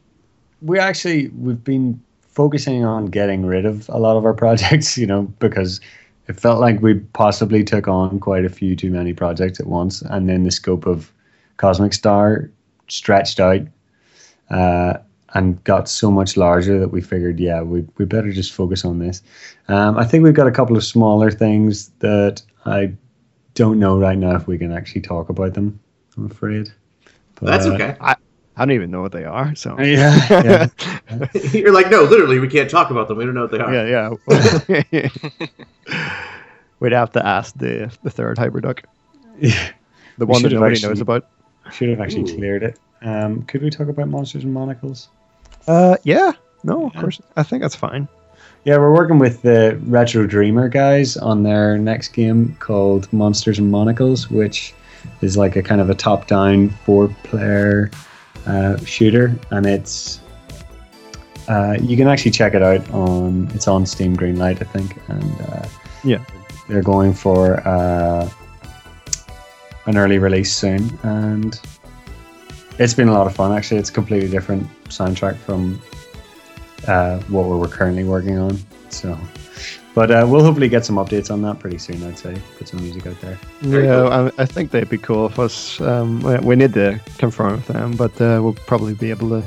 [0.61, 5.05] we actually we've been focusing on getting rid of a lot of our projects, you
[5.05, 5.79] know, because
[6.27, 10.01] it felt like we possibly took on quite a few too many projects at once,
[10.01, 11.11] and then the scope of
[11.57, 12.49] Cosmic Star
[12.87, 13.61] stretched out
[14.49, 14.97] uh,
[15.33, 18.99] and got so much larger that we figured, yeah, we we better just focus on
[18.99, 19.21] this.
[19.67, 22.93] Um, I think we've got a couple of smaller things that I
[23.55, 25.79] don't know right now if we can actually talk about them.
[26.17, 26.71] I'm afraid.
[27.35, 27.95] But, That's uh, okay.
[27.99, 28.15] I
[28.65, 29.55] don't even know what they are.
[29.55, 30.67] So Yeah, yeah.
[31.53, 33.17] You're like, no, literally, we can't talk about them.
[33.17, 33.73] We don't know what they are.
[33.73, 34.13] yeah,
[34.91, 35.09] yeah.
[36.79, 38.83] We'd have to ask the the third hyperduck,
[39.39, 39.71] yeah.
[40.17, 41.27] the one that nobody actually- knows about.
[41.71, 42.35] Should have actually Ooh.
[42.35, 42.79] cleared it.
[43.01, 45.07] Um, could we talk about monsters and monocles?
[45.65, 46.33] Uh, yeah,
[46.65, 47.01] no, of Yeah.
[47.01, 47.21] course.
[47.37, 48.09] I think that's fine.
[48.65, 53.69] Yeah, we're working with the Retro Dreamer guys on their next game called Monsters and
[53.69, 54.73] Monocles, which
[55.21, 57.91] is like a kind of a top-down four-player
[58.45, 60.21] uh, shooter, and it's
[61.49, 65.41] uh, you can actually check it out on it's on Steam Greenlight, I think, and
[65.41, 65.67] uh,
[66.05, 66.23] Yeah.
[66.69, 68.29] they're going for uh,
[69.87, 71.59] an early release soon, and
[72.79, 73.51] it's been a lot of fun.
[73.51, 75.81] Actually, it's a completely different soundtrack from
[76.87, 78.57] uh, what we're currently working on.
[78.89, 79.17] So,
[79.95, 82.03] but uh, we'll hopefully get some updates on that pretty soon.
[82.03, 83.39] I'd say put some music out there.
[83.61, 84.11] Very yeah, cool.
[84.37, 85.79] I, I think they'd be cool if us.
[85.81, 89.43] Um, we- we need to confirm with them, but uh, we'll probably be able to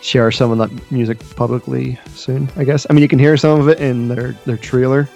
[0.00, 2.48] share some of that music publicly soon.
[2.56, 2.86] I guess.
[2.88, 5.08] I mean, you can hear some of it in their their trailer.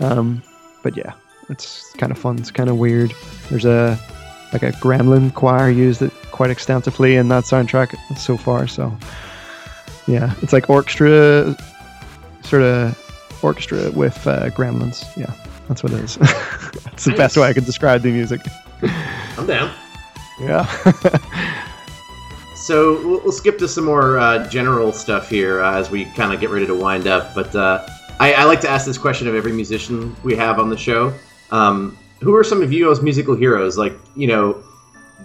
[0.00, 0.42] Um,
[0.82, 1.12] but yeah,
[1.50, 2.38] it's kind of fun.
[2.38, 3.12] It's kind of weird.
[3.50, 3.98] There's a
[4.52, 8.66] like a gremlin choir used it quite extensively in that soundtrack so far.
[8.66, 8.96] So
[10.08, 11.56] yeah, it's like orchestra,
[12.42, 15.04] sort of orchestra with uh, gremlins.
[15.16, 15.32] Yeah,
[15.68, 16.16] that's what it is.
[16.84, 18.40] that's the best way I could describe the music.
[19.36, 19.72] I'm down.
[20.40, 20.66] Yeah.
[22.68, 26.34] So we'll, we'll skip to some more uh, general stuff here uh, as we kind
[26.34, 27.34] of get ready to wind up.
[27.34, 27.88] But uh,
[28.20, 31.14] I, I like to ask this question of every musician we have on the show.
[31.50, 33.78] Um, who are some of you as musical heroes?
[33.78, 34.62] Like, you know,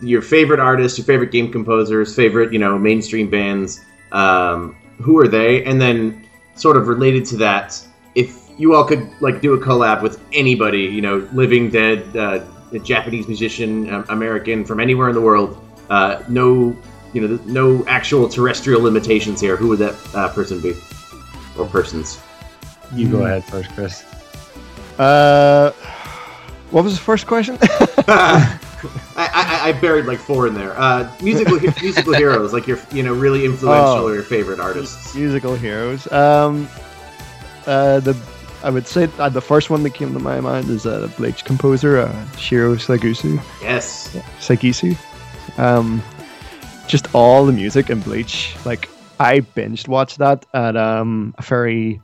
[0.02, 3.82] your favorite artists, your favorite game composers, favorite, you know, mainstream bands.
[4.14, 5.64] Um, who are they?
[5.66, 7.84] And then, sort of related to that,
[8.16, 12.44] if you all could like do a collab with anybody, you know, living, dead, uh,
[12.72, 16.76] a Japanese musician, um, American, from anywhere in the world, uh, no
[17.14, 19.56] you know, no actual terrestrial limitations here.
[19.56, 20.74] Who would that uh, person be,
[21.58, 22.20] or persons?
[22.94, 23.26] You go Hmm.
[23.26, 24.04] ahead first, Chris.
[25.00, 25.72] uh,
[26.72, 27.58] what was the first question?
[29.16, 29.30] I,
[29.66, 30.74] I, I buried like four in there.
[30.78, 34.08] Uh, musical musical heroes, like your you know really influential Oh.
[34.08, 35.14] or your favorite artists.
[35.16, 36.12] musical heroes.
[36.12, 36.68] Um,
[37.66, 38.16] uh, the
[38.64, 41.08] I would say uh, the first one that came to my mind is uh, the
[41.10, 43.42] Bleach composer uh, Shiro Sagisu.
[43.62, 44.16] Yes.
[44.40, 44.98] Sagisu.
[45.58, 46.02] Um,
[46.88, 48.56] just all the music in Bleach.
[48.66, 52.00] Like I binged watched that at um, a very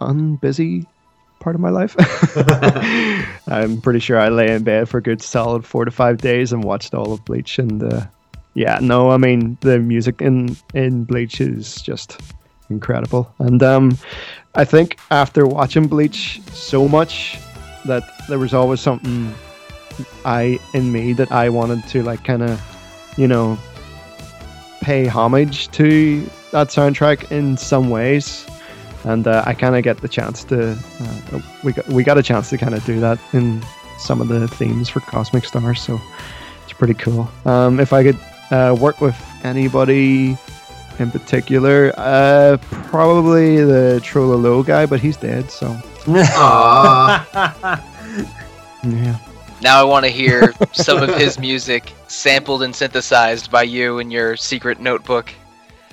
[0.00, 0.86] unbusy
[1.44, 1.94] part of my life.
[3.48, 6.52] I'm pretty sure I lay in bed for a good solid four to five days
[6.52, 7.58] and watched all of Bleach.
[7.58, 8.06] And uh,
[8.54, 12.18] yeah, no, I mean the music in in Bleach is just
[12.70, 13.32] incredible.
[13.38, 13.98] And um,
[14.54, 17.38] I think after watching Bleach so much
[17.84, 19.32] that there was always something
[20.24, 22.60] I in me that I wanted to like kind of,
[23.18, 23.58] you know,
[24.80, 28.46] pay homage to that soundtrack in some ways,
[29.04, 30.72] and uh, I kind of get the chance to.
[30.72, 33.62] Uh, we got we got a chance to kind of do that in
[33.98, 36.00] some of the themes for Cosmic Stars, so
[36.64, 37.28] it's pretty cool.
[37.44, 38.18] Um, if I could
[38.50, 40.36] uh, work with anybody
[40.98, 45.66] in particular, uh, probably the Trololo guy, but he's dead, so
[46.06, 47.80] Aww.
[48.84, 49.18] yeah.
[49.60, 54.10] Now I want to hear some of his music sampled and synthesized by you in
[54.10, 55.32] your secret notebook.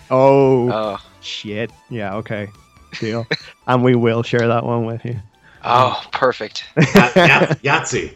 [0.09, 1.71] Oh, Oh, shit.
[1.89, 2.49] Yeah, okay.
[2.99, 3.25] Deal.
[3.67, 5.19] and we will share that one with you.
[5.63, 6.63] oh, perfect.
[6.77, 8.13] Ya- ya- Yahtzee.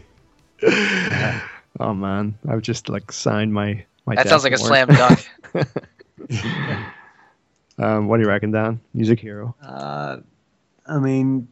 [1.77, 4.15] Oh man, I've just like signed my my.
[4.15, 5.29] That sounds like a death slam dunk.
[7.77, 8.79] Um, what do you reckon, Dan?
[8.93, 9.53] Music hero.
[9.61, 10.17] Uh,
[10.88, 11.47] I mean,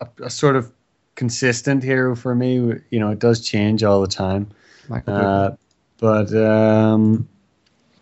[0.00, 0.72] a, a sort of
[1.14, 2.54] consistent hero for me.
[2.90, 4.50] You know, it does change all the time.
[5.06, 5.52] Uh,
[5.98, 7.28] but um,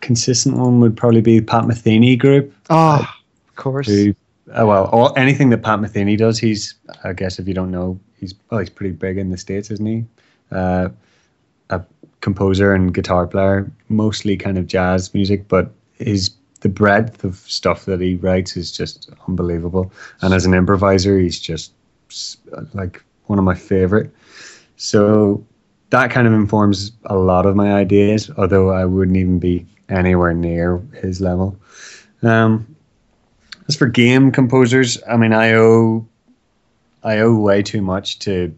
[0.00, 2.54] consistent one would probably be Pat Metheny group.
[2.70, 3.06] oh,
[3.48, 3.86] of course.
[3.88, 4.14] Who,
[4.52, 6.74] uh, well, all, anything that Pat Metheny does, he's.
[7.04, 9.86] I guess if you don't know, he's well, he's pretty big in the states, isn't
[9.86, 10.04] he?
[10.50, 10.88] Uh,
[11.70, 11.82] a
[12.20, 17.86] composer and guitar player, mostly kind of jazz music, but his the breadth of stuff
[17.86, 19.92] that he writes is just unbelievable.
[20.20, 21.72] And as an improviser, he's just
[22.74, 24.10] like one of my favorite.
[24.76, 25.44] So
[25.90, 30.34] that kind of informs a lot of my ideas, although I wouldn't even be anywhere
[30.34, 31.58] near his level.
[32.22, 32.76] Um,
[33.70, 36.04] as for game composers, I mean, I owe
[37.04, 38.52] I owe way too much to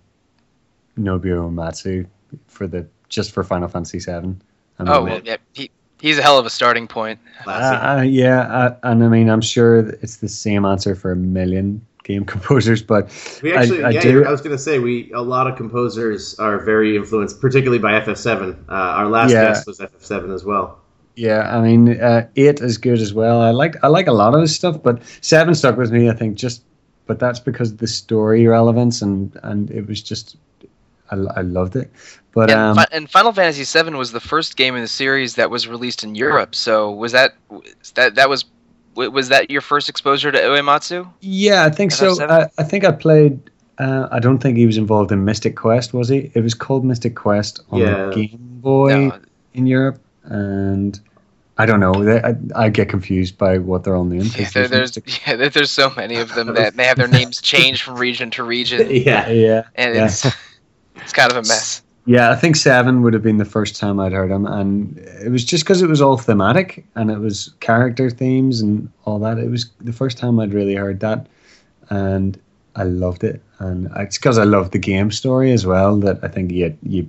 [0.99, 2.07] Nobuo Uematsu
[2.49, 4.35] for the just for Final Fantasy VII.
[4.79, 5.71] I Oh well, yeah, he,
[6.01, 7.21] he's a hell of a starting point.
[7.47, 7.51] Uh,
[7.99, 11.85] uh, yeah, uh, and I mean, I'm sure it's the same answer for a million
[12.05, 13.11] game composers, but
[13.43, 15.57] We I- actually, I yeah, do- I was going to say we a lot of
[15.59, 18.57] composers are very influenced, particularly by FF7.
[18.67, 19.45] Uh, our last Yeah.
[19.49, 20.79] guest was FF7 as well.
[21.17, 23.41] Yeah, I mean, uh, eight is good as well.
[23.43, 26.09] I like I like a lot of his stuff, but seven stuck with me.
[26.09, 26.63] I think just,
[27.07, 30.37] but that's because of the story relevance and and it was just,
[31.11, 31.91] I, I loved it.
[32.35, 35.51] But and, um, and Final Fantasy VII was the first game in the series that
[35.51, 36.55] was released in Europe.
[36.55, 37.35] So was that
[37.95, 38.47] that that was
[38.95, 41.07] was that your first exposure to Uematsu?
[41.21, 42.15] yeah, I think so.
[42.15, 42.31] FF7?
[42.31, 43.39] I, I think I played.
[43.79, 46.31] Uh, I don't think he was involved in Mystic Quest, was he?
[46.35, 48.07] It was called Mystic Quest on Yeah.
[48.07, 49.19] the Game Boy No.
[49.55, 50.99] in Europe, and
[51.59, 51.93] I don't know.
[52.05, 54.33] They, I, I get confused by what they're all named.
[54.35, 57.09] 'cause Yeah, there, there's yeah, there- there's so many of them that they have their
[57.09, 59.29] names changed from region to region, yeah.
[59.29, 60.07] yeah, and Yeah.
[60.07, 60.25] it's
[60.97, 61.83] it's kind of a mess.
[62.05, 65.31] Yeah, I think seven would have been the first time I'd heard him, and it
[65.31, 69.39] was just because it was all thematic and it was character themes and all that.
[69.39, 71.29] It was the first time I'd really heard that,
[71.91, 72.37] and
[72.75, 73.41] I loved it.
[73.61, 77.09] And it's because I loved the game story as well that I think you you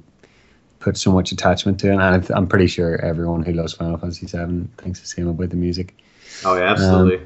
[0.84, 1.94] put so much attachment to it.
[1.94, 5.50] And I- I'm pretty sure everyone who loves Final Fantasy VII thinks the same about
[5.50, 5.96] the music.
[6.46, 7.20] Oh, yeah, absolutely.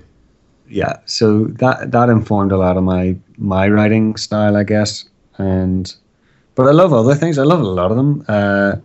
[0.69, 5.05] Yeah, so that that informed a lot of my my writing style, I guess.
[5.37, 5.93] And
[6.55, 7.37] but I love other things.
[7.37, 8.25] I love a lot of them.
[8.27, 8.75] Uh,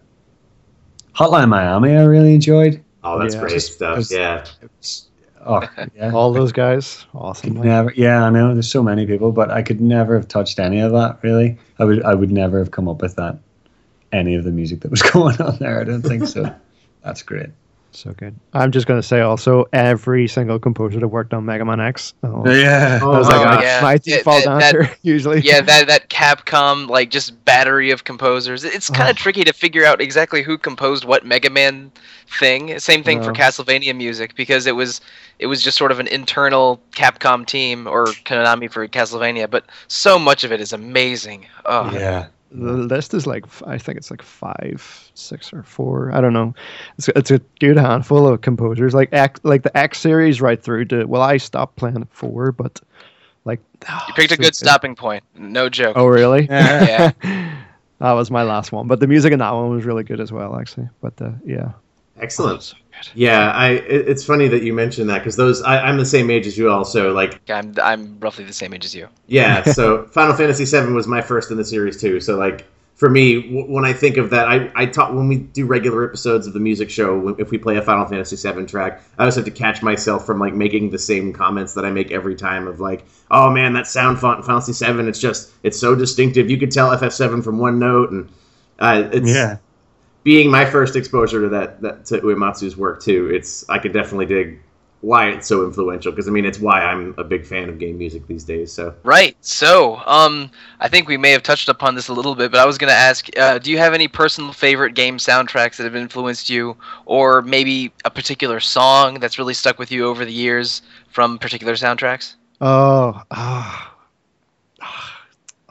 [1.16, 2.80] Hotline Miami, I really enjoyed.
[3.04, 3.96] oh, that's yeah, great just stuff.
[3.96, 4.44] because- Yeah.
[4.78, 5.08] Was,
[5.44, 5.62] oh,
[5.96, 6.12] yeah.
[6.12, 7.54] All those guys, awesome.
[7.56, 8.54] Could never, yeah, I know.
[8.54, 11.18] There's so many people, but I could never have touched any of that.
[11.22, 13.38] Really, I would, I would never have come up with that.
[14.12, 16.54] Any of the music that was going on there, I don't think so.
[17.02, 17.50] That's great.
[17.94, 18.34] So good.
[18.54, 22.14] I'm just gonna say also every single composer that worked on Mega Man X.
[22.22, 23.80] Oh, Yeah, Oh, that was like Oh, my, yeah.
[23.82, 25.40] my Yeah, default that- that- answer usually.
[25.42, 28.64] Yeah, that that Capcom like just battery of composers.
[28.64, 28.94] It's ah.
[28.94, 29.10] kind Oh.
[29.10, 31.92] of tricky to figure out exactly who composed what Mega Man
[32.38, 32.78] thing.
[32.78, 35.02] Same thing for Castlevania music because it was
[35.38, 40.18] it was just sort of an internal Capcom team or Konami for Castlevania, but so
[40.18, 41.44] much of it is amazing.
[41.66, 42.28] Oh, yeah.
[42.54, 46.12] The list is like I think it's like five, six, or four.
[46.12, 46.54] I don't know.
[46.98, 48.92] It's it's a good handful of composers.
[48.94, 51.04] Like X, like the X series right through to.
[51.06, 52.80] Well, I stopped playing at four, but
[53.44, 55.24] like You picked a so good stopping point.
[55.34, 55.96] No joke.
[55.96, 56.42] Oh really?
[56.50, 57.12] Yeah.
[57.22, 60.30] that was my last one, but the music in that one was really good as
[60.30, 60.88] well, actually.
[61.00, 61.72] But uh, yeah,
[62.20, 62.74] Excellent.
[63.04, 63.20] So good.
[63.20, 63.70] Yeah, I.
[63.70, 65.62] It, it's funny that you mentioned that because those.
[65.62, 68.74] I, I'm the same age as you all, so like I'm I'm roughly the same
[68.74, 69.08] age as you.
[69.26, 72.20] Yeah, so Final Fantasy VII was my first in the series too.
[72.20, 75.36] So like for me, w- when I think of that, I I talk when we
[75.38, 77.28] do regular episodes of the music show.
[77.38, 80.38] If we play a Final Fantasy VII track, I always have to catch myself from
[80.38, 83.86] like making the same comments that I make every time of like, oh man, that
[83.86, 86.50] sound font in Final Fantasy VII, it's just it's so distinctive.
[86.50, 88.28] You could tell FF7 from one note, and
[88.78, 89.56] uh, it's Yeah.
[90.24, 93.30] Being my first exposure to that, that to Uematsu's work too.
[93.32, 94.60] It's I could definitely dig
[95.02, 97.98] why it's so influential because I mean it's why I'm a big fan of game
[97.98, 98.72] music these days.
[98.72, 98.94] So.
[99.02, 99.36] Right.
[99.40, 102.66] So, um, I think we may have touched upon this a little bit, but I
[102.66, 105.96] was going to ask, uh, do you have any personal favorite game soundtracks that have
[105.96, 110.82] influenced you, or maybe a particular song that's really stuck with you over the years
[111.08, 112.36] from particular soundtracks?
[112.60, 113.91] Oh, ah.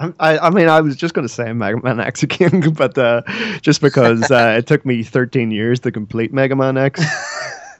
[0.01, 2.97] I'm- I, I mean, I was just going to say Mega Man X again, but
[2.97, 3.21] uh,
[3.61, 7.01] just because uh, it took me 13 years to complete Mega Man X.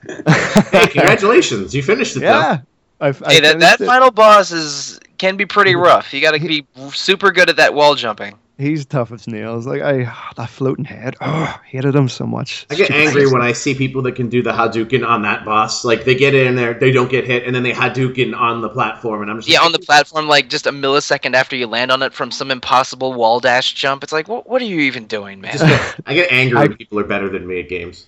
[0.04, 1.72] Hey, congratulations!
[1.76, 2.26] You finished it though.
[2.26, 2.58] yeah.
[3.00, 3.86] I've, I hey, that, that it.
[3.86, 6.12] final boss is can be pretty rough.
[6.12, 8.36] You got to be super good at that wall jumping.
[8.62, 9.66] He's tough as nails.
[9.66, 10.04] Like, I,
[10.36, 12.64] that floating head, oh, hated him so much.
[12.70, 13.32] I get Stupid angry face.
[13.32, 15.84] when I see people that can do the Hadouken on that boss.
[15.84, 18.68] Like they get in there, they don't get hit, and then they Hadouken on the
[18.68, 21.66] platform, and I'm just Yeah, like, on the platform, like just a millisecond after you
[21.66, 24.02] land on it from some impossible wall dash jump.
[24.04, 25.52] It's like, what, what are you even doing, man?
[25.52, 28.06] just get- I get angry I- when people are better than me at games.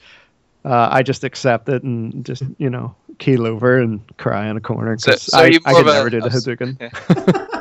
[0.65, 4.61] Uh, I just accept it and just, you know, keel over and cry in a
[4.63, 4.97] corner.
[4.97, 7.49] 'cause so I, you I more could never do the a s- Hadouken.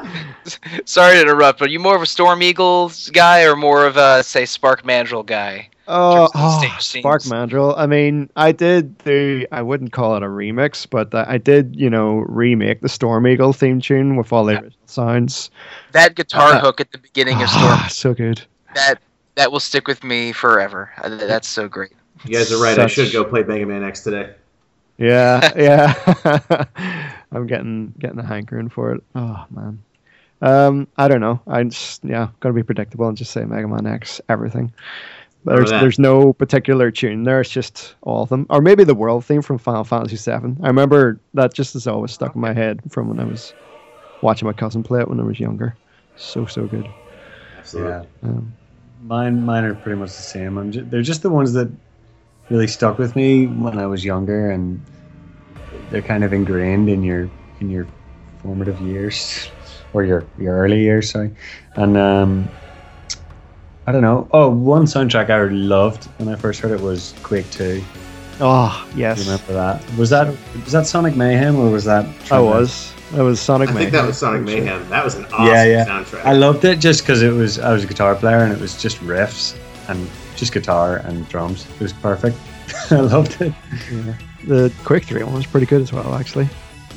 [0.85, 3.97] Sorry to interrupt, but are you more of a Storm Eagles guy or more of
[3.97, 5.69] a, say, Spark Mandrill guy?
[5.87, 7.29] Oh, oh Spark scenes.
[7.31, 7.75] Mandrill.
[7.75, 9.45] I mean, I did the.
[9.51, 13.27] I wouldn't call it a remix, but I I did, you know, remake the Storm
[13.27, 15.51] Eagle theme tune with all the original sounds.
[15.91, 18.41] That guitar Uh, hook at the beginning of Storm, Ah, so good.
[18.75, 18.99] that
[19.35, 20.91] that will stick with me forever.
[21.03, 21.91] Uh, That's so great.
[22.23, 22.79] You guys are right.
[22.79, 24.35] I should go play Mega Man X today.
[24.97, 26.65] Yeah, yeah.
[27.31, 29.03] I'm getting getting a hankering for it.
[29.15, 29.83] Oh man.
[30.43, 31.41] Um, I don't know.
[31.47, 34.73] I just yeah, gotta be predictable and just say Mega Man X everything.
[35.45, 37.41] There's there's no particular tune there.
[37.41, 40.55] It's just all of them, or maybe the world theme from Final Fantasy VII.
[40.61, 43.53] I remember that just has always stuck in my head from when I was
[44.21, 45.75] watching my cousin play it when I was younger.
[46.17, 46.87] So so good.
[47.57, 47.91] Absolutely.
[47.91, 48.29] Yeah.
[48.29, 48.53] Um,
[49.05, 50.57] Mine, mine are pretty much the same.
[50.57, 51.69] I'm just, they're just the ones that
[52.49, 54.81] really stuck with me when I was younger, and
[55.89, 57.29] they're kind of ingrained in your
[57.59, 57.85] in your
[58.41, 59.49] formative years
[59.93, 61.09] or your your early years.
[61.11, 61.31] Sorry,
[61.75, 62.49] and um,
[63.87, 64.27] I don't know.
[64.31, 67.83] Oh, one soundtrack I loved when I first heard it was Quake Two.
[68.39, 69.97] oh yes, you remember that?
[69.97, 70.27] Was that
[70.63, 72.05] was that Sonic Mayhem or was that?
[72.31, 72.91] I was.
[73.11, 73.77] That was Sonic Mayhem.
[73.77, 73.91] I Mayhem.
[73.91, 74.61] think that was Sonic for sure.
[74.61, 74.89] Mayhem.
[74.89, 75.85] That was an awesome Yeah, yeah.
[75.85, 76.25] soundtrack.
[76.25, 78.81] I loved it just because it was I was a guitar player and it was
[78.81, 79.55] just riffs
[79.87, 81.67] and just guitar and drums.
[81.75, 82.35] It was perfect.
[82.89, 83.53] I loved it.
[83.91, 84.15] Yeah.
[84.45, 86.49] The Quake 3 one was pretty good as well, actually.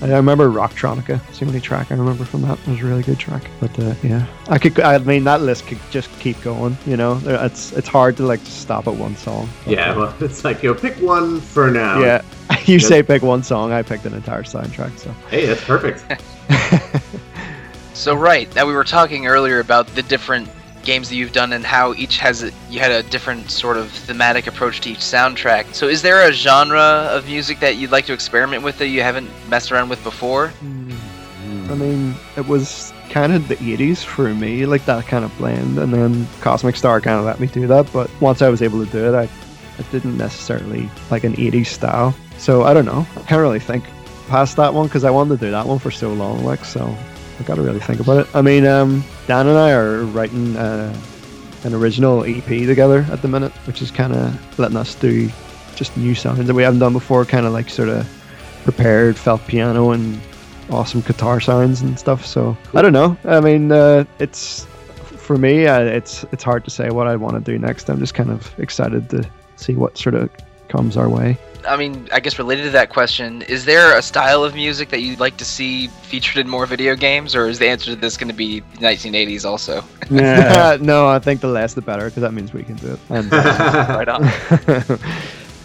[0.02, 1.20] I I remember Rocktronica.
[1.28, 2.58] It's the only track I remember from that.
[2.60, 3.42] It was a really good track.
[3.60, 4.78] But uh, yeah, I could.
[4.80, 6.76] I mean, that list could just keep going.
[6.86, 9.48] You know, it's it's hard to like stop at one song.
[9.64, 12.00] But, yeah, uh, well, it's like, yo, pick one for now.
[12.00, 12.22] yeah.
[12.66, 12.82] You Yep.
[12.82, 14.98] say pick one song, I picked an entire soundtrack.
[14.98, 15.12] So.
[15.30, 16.04] Hey, that's perfect.
[17.94, 20.48] So right now we were talking earlier about the different
[20.86, 23.90] games that you've done and how each has a, you had a different sort of
[23.90, 25.74] thematic approach to each soundtrack.
[25.74, 26.80] So is there a genre
[27.10, 30.48] of music that you'd like to experiment with that you haven't messed around with before?
[30.48, 30.92] Hmm.
[31.68, 35.78] I mean, it was kind of the 80s for me, like that kind of blend.
[35.78, 37.92] And then Cosmic Star kind of let me do that.
[37.92, 39.22] But once I was able to do it, I,
[39.78, 42.14] I didn't necessarily like an 80s style.
[42.38, 43.06] So I don't know.
[43.16, 43.84] I can't really think
[44.28, 46.44] past that one because I wanted to do that one for so long.
[46.44, 46.96] Like, so
[47.38, 48.34] I got to really think about it.
[48.34, 50.94] I mean, um, Dan and I are writing uh,
[51.64, 55.30] an original EP together at the minute, which is kind of letting us do
[55.74, 58.08] just new sounds that we haven't done before, kind of like sort of
[58.64, 60.20] prepared felt piano and
[60.70, 62.24] awesome guitar sounds and stuff.
[62.24, 63.16] So I don't know.
[63.24, 64.64] I mean, uh, it's
[65.16, 65.66] for me.
[65.66, 67.90] Uh, it's it's hard to say what I want to do next.
[67.90, 70.30] I'm just kind of excited to see what sort of
[70.68, 71.38] comes our way.
[71.66, 75.00] I mean, I guess related to that question, is there a style of music that
[75.00, 78.16] you'd like to see featured in more video games, or is the answer to this
[78.16, 79.82] going to be 1980s also?
[80.08, 80.76] Yeah.
[80.80, 83.00] no, I think the less the better because that means we can do it.
[83.10, 84.22] And, right on.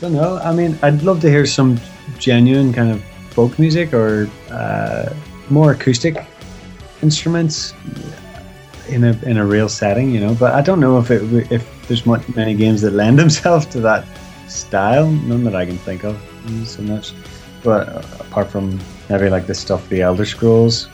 [0.01, 0.37] don't know.
[0.43, 1.79] I mean, I'd love to hear some
[2.17, 5.13] genuine kind of folk music or uh,
[5.51, 6.25] more acoustic
[7.03, 7.75] instruments
[8.89, 10.33] in a in a real setting, you know.
[10.33, 13.79] But I don't know if it if there's much many games that lend themselves to
[13.81, 14.05] that
[14.51, 15.09] style.
[15.09, 17.13] None that I can think of mm, so much.
[17.63, 18.79] But uh, apart from
[19.09, 20.87] maybe like the stuff, the Elder Scrolls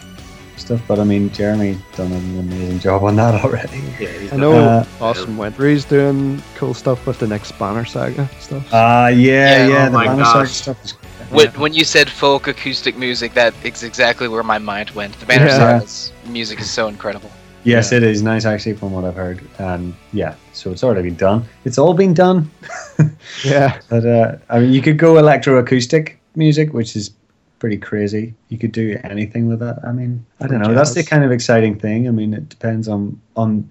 [0.58, 0.82] stuff.
[0.88, 3.82] But I mean, Jeremy done an amazing job on that already.
[4.00, 8.66] Yeah, I know Uh, Austin Wintory's doing cool stuff with the next Banner Saga stuff.
[8.74, 9.88] Uh, yeah, Yeah, yeah.
[9.88, 10.34] oh the Banner gosh.
[10.34, 10.92] Saga stuff is.
[11.30, 15.18] When, when you said folk acoustic music, that is exactly where my mind went.
[15.20, 15.58] The Banner Yeah.
[15.80, 17.30] Saga's music is so incredible.
[17.68, 17.98] Yes, Yeah.
[17.98, 19.42] it is nice actually, from what I've heard.
[19.60, 21.44] And yeah, so it's already been done.
[21.66, 22.50] It's all been done.
[23.46, 27.12] yeah, But uh, I mean, you could go electroacoustic music, which is
[27.60, 28.34] pretty crazy.
[28.50, 29.80] You could do anything with that.
[29.84, 30.74] I mean, I don't know.
[30.74, 32.08] That's the kind of exciting thing.
[32.08, 33.70] I mean, it depends on on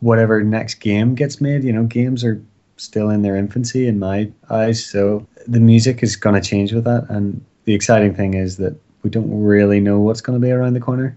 [0.00, 1.64] whatever next game gets made.
[1.64, 2.42] You know, games are
[2.76, 6.84] still in their infancy in my eyes, so the music is going to change with
[6.84, 7.06] that.
[7.08, 10.74] And the exciting thing is that we don't really know what's going to be around
[10.74, 11.16] the corner.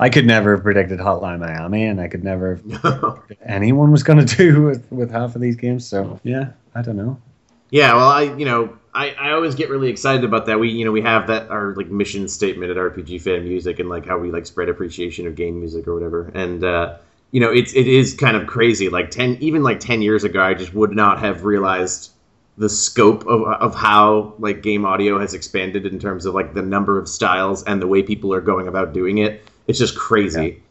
[0.00, 4.24] I could never have predicted Hotline Miami, and I could never have anyone was going
[4.24, 5.86] to do with, with half of these games.
[5.86, 7.20] So yeah, I don't know.
[7.68, 10.58] Yeah, well, I you know I, I always get really excited about that.
[10.58, 13.90] We you know we have that our like mission statement at RPG Fan Music and
[13.90, 16.32] like how we like spread appreciation of game music or whatever.
[16.34, 16.96] And uh,
[17.30, 18.88] you know it's it is kind of crazy.
[18.88, 22.10] Like ten even like ten years ago, I just would not have realized
[22.56, 26.62] the scope of, of how like game audio has expanded in terms of like the
[26.62, 29.44] number of styles and the way people are going about doing it.
[29.66, 30.62] It's just crazy.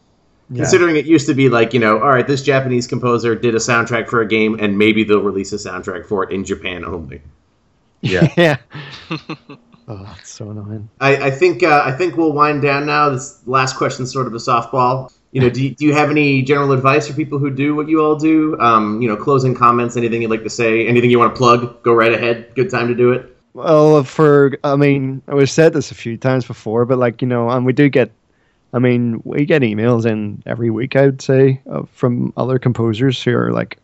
[0.49, 0.63] Yeah.
[0.63, 3.59] Considering it used to be like, you know, all right, this Japanese composer did a
[3.59, 7.21] soundtrack for a game and maybe they'll release a soundtrack for it in Japan only.
[8.01, 8.33] Yeah.
[8.37, 8.57] yeah.
[9.87, 10.89] oh, that's so annoying.
[10.99, 13.09] I, I think uh, I think we'll wind down now.
[13.09, 15.11] This last question is sort of a softball.
[15.31, 17.87] You know, do you, do you have any general advice for people who do what
[17.87, 18.59] you all do?
[18.59, 21.83] Um, you know, closing comments, anything you'd like to say, anything you want to plug?
[21.83, 22.55] Go right ahead.
[22.55, 23.37] Good time to do it.
[23.53, 27.49] Well, for I mean, we've said this a few times before, but like you know,
[27.49, 28.11] and we do get,
[28.73, 30.95] I mean, we get emails in every week.
[30.95, 33.79] I would say uh, from other composers who are like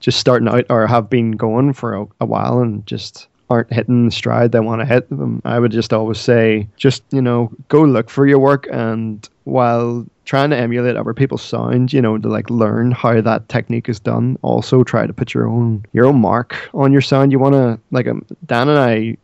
[0.00, 4.06] just starting out or have been going for a, a while and just aren't hitting
[4.06, 5.42] the stride they want to hit them.
[5.44, 10.06] I would just always say, just you know, go look for your work, and while
[10.24, 14.00] trying to emulate other people's sound, you know, to like learn how that technique is
[14.00, 17.32] done, also try to put your own your own mark on your sound.
[17.32, 19.16] You want to like um, Dan and I,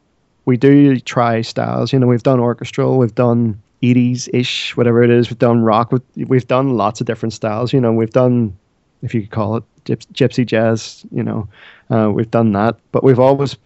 [0.44, 1.92] we do try styles.
[1.92, 5.30] You know, we've done orchestral, we've done 80s ish, whatever it is.
[5.30, 5.92] We've done rock.
[6.16, 7.72] We've, done lots of different styles.
[7.72, 8.56] You know, we've done
[9.02, 11.04] if you could call it gypsy jazz.
[11.10, 11.48] You know,
[11.90, 13.56] uh, we've done that, but we've always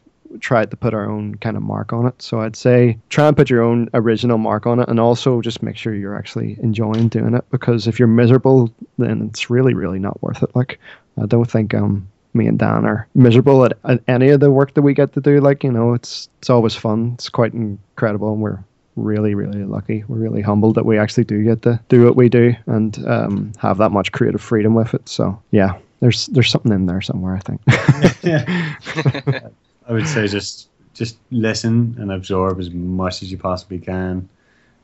[0.41, 2.21] tried to put our own kind of mark on it.
[2.21, 5.63] So I'd say try and put your own original mark on it, and also just
[5.63, 7.45] make sure you're actually enjoying doing it.
[7.51, 10.55] Because if you're miserable, then it's really, really not worth it.
[10.55, 10.79] Like
[11.21, 14.75] I don't think um me and Dan are miserable at, at any of the work
[14.75, 15.41] that we get to do.
[15.41, 17.13] Like you know, it's it's always fun.
[17.15, 18.59] It's quite incredible, and we're
[18.97, 20.05] really, really lucky.
[20.09, 23.53] We're really humbled that we actually do get to do what we do and um,
[23.59, 25.09] have that much creative freedom with it.
[25.09, 27.37] So yeah, there's there's something in there somewhere.
[27.37, 27.61] I think.
[29.87, 34.29] I would say just just listen and absorb as much as you possibly can,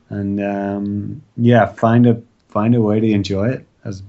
[0.08, 4.02] and um, yeah, find a find a way to enjoy it as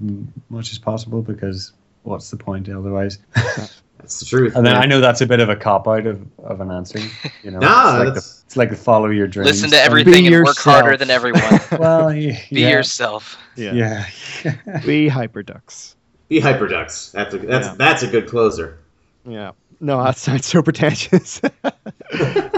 [0.50, 1.72] much as possible because
[2.02, 3.18] what's the point otherwise?
[4.02, 4.56] That's the truth.
[4.56, 6.98] And then I know that's a bit of a cop out of, of an answer.
[7.44, 9.46] You know, nah, it's, like the, it's like the follow your dreams.
[9.46, 11.60] Listen to everything and work harder than everyone.
[11.78, 13.38] well, yeah, be yourself.
[13.54, 13.72] Yeah.
[13.74, 14.80] yeah.
[14.84, 15.94] be hyperducks.
[16.28, 17.12] Be hyperducks.
[17.12, 17.74] That's a that's yeah.
[17.78, 18.80] that's a good closer.
[19.24, 19.52] Yeah.
[19.78, 21.40] No, that sounds so pretentious.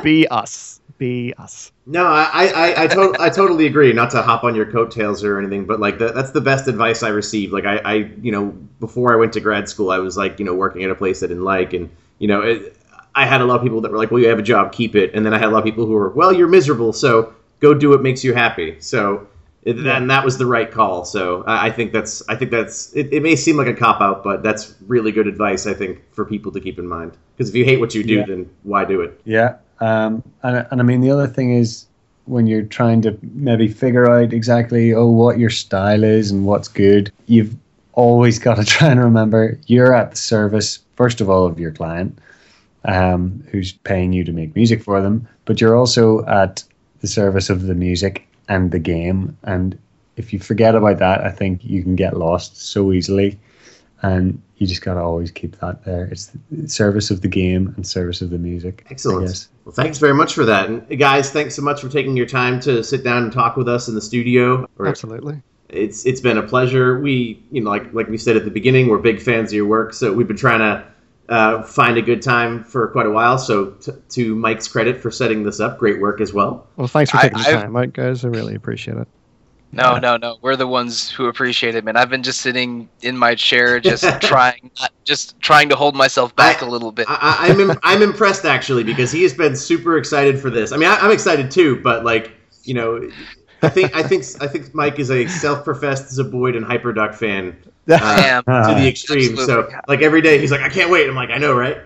[0.03, 0.81] be us.
[1.05, 1.71] Be us.
[1.85, 3.93] No, I I I, to- I totally agree.
[3.93, 7.03] Not to hop on your coattails or anything, but like the, that's the best advice
[7.03, 7.53] I received.
[7.53, 8.47] Like I, I you know
[8.81, 11.23] before I went to grad school, I was like you know working at a place
[11.23, 12.75] I didn't like, and you know it,
[13.15, 14.97] I had a lot of people that were like, well, you have a job, keep
[14.97, 17.35] it, and then I had a lot of people who were, well, you're miserable, so
[17.61, 18.81] go do what makes you happy.
[18.81, 19.29] So
[19.67, 21.05] and that was the right call.
[21.05, 24.01] So I, I think that's I think that's it, it may seem like a cop
[24.01, 27.17] out, but that's really good advice I think for people to keep in mind.
[27.37, 28.27] Because if you hate what you do, yeah.
[28.27, 29.21] then why do it?
[29.25, 31.87] Yeah, um, and and I mean the other thing is
[32.27, 36.69] when you're trying to maybe figure out exactly oh what your style is and what's
[36.69, 37.55] good, you've
[37.93, 41.73] always got to try and remember you're at the service first of all of your
[41.73, 42.19] client,
[42.85, 46.65] um, who's paying you to make music for them, but you're also at
[47.01, 49.37] the service of the music and the game.
[49.43, 49.79] And
[50.17, 53.39] if you forget about that, I think you can get lost so easily.
[54.03, 56.07] And you just got to always keep that there.
[56.07, 58.87] It's the service of the game and service of the music.
[58.91, 59.49] Excellent.
[59.65, 60.69] Well, thanks very much for that.
[60.69, 63.69] And guys, thanks so much for taking your time to sit down and talk with
[63.69, 64.69] us in the studio.
[64.79, 65.43] Absolutely.
[65.71, 67.01] It's it's been a pleasure.
[67.01, 69.67] We, you know, like like we said at the beginning, we're big fans of your
[69.67, 69.95] work.
[69.95, 70.87] So we've been trying to
[71.29, 73.39] uh, find a good time for quite a while.
[73.39, 76.67] So t- to Mike's credit for setting this up, great work as well.
[76.77, 78.25] Well, thanks for taking I, the time, Mike, guys.
[78.25, 79.09] I really appreciate it.
[79.75, 80.39] No, no, no.
[80.41, 81.97] We're the ones who appreciate it, man.
[81.97, 84.71] I've been just sitting in my chair, just trying,
[85.05, 87.07] just trying to hold myself back I, a little bit.
[87.09, 90.73] I, am I'm, I'm impressed actually because he has been super excited for this.
[90.73, 93.11] I mean, I, am excited too, but like you know,
[93.63, 97.57] I think I think I think Mike is a self-professed Zeboyd and Hyperduck fan
[97.89, 99.39] uh, to the extreme.
[99.39, 99.73] Absolutely.
[99.73, 101.09] So like every day he's like, I can't wait.
[101.09, 101.79] I'm like, I know, right?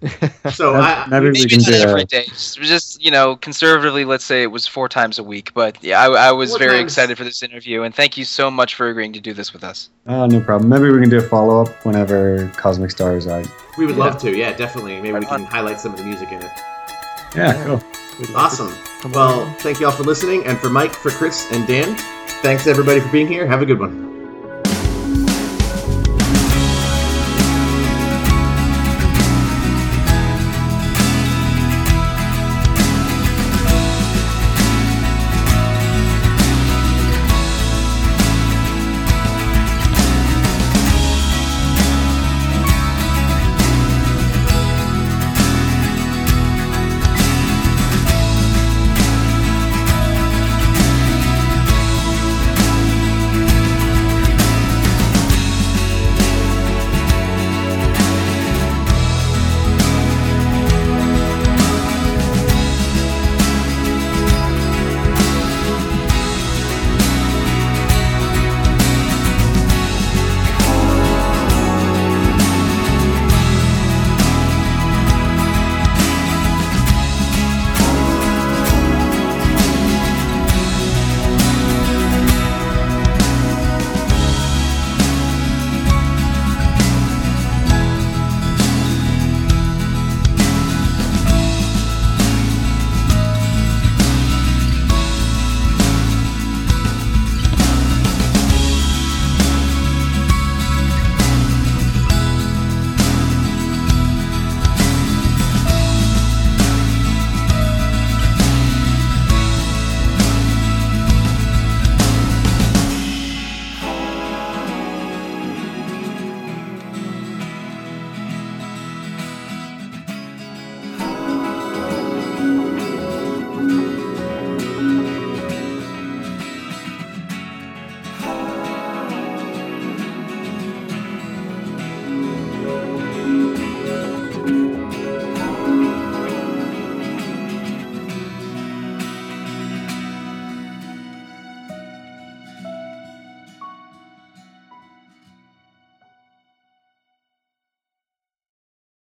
[0.52, 2.24] So I, maybe, maybe not every day.
[2.24, 5.52] Just, just, you know, conservatively, let's say it was four times a week.
[5.54, 6.92] But yeah, I, I was four very times.
[6.92, 9.62] excited for this interview, and thank you so much for agreeing to do this with
[9.62, 9.90] us.
[10.06, 10.70] Oh, no problem.
[10.70, 13.46] Maybe we can do a follow up whenever Cosmic Star is out.
[13.76, 14.04] We would yeah.
[14.04, 14.36] love to.
[14.36, 14.96] Yeah, definitely.
[14.96, 15.46] Maybe right we can on.
[15.46, 16.50] highlight some of the music in it.
[17.34, 17.64] Yeah, yeah.
[17.64, 17.82] cool.
[18.34, 18.74] Awesome.
[19.12, 21.96] Well, thank you all for listening, and for Mike, for Chris, and Dan,
[22.42, 23.46] thanks everybody for being here.
[23.46, 24.17] Have a good one.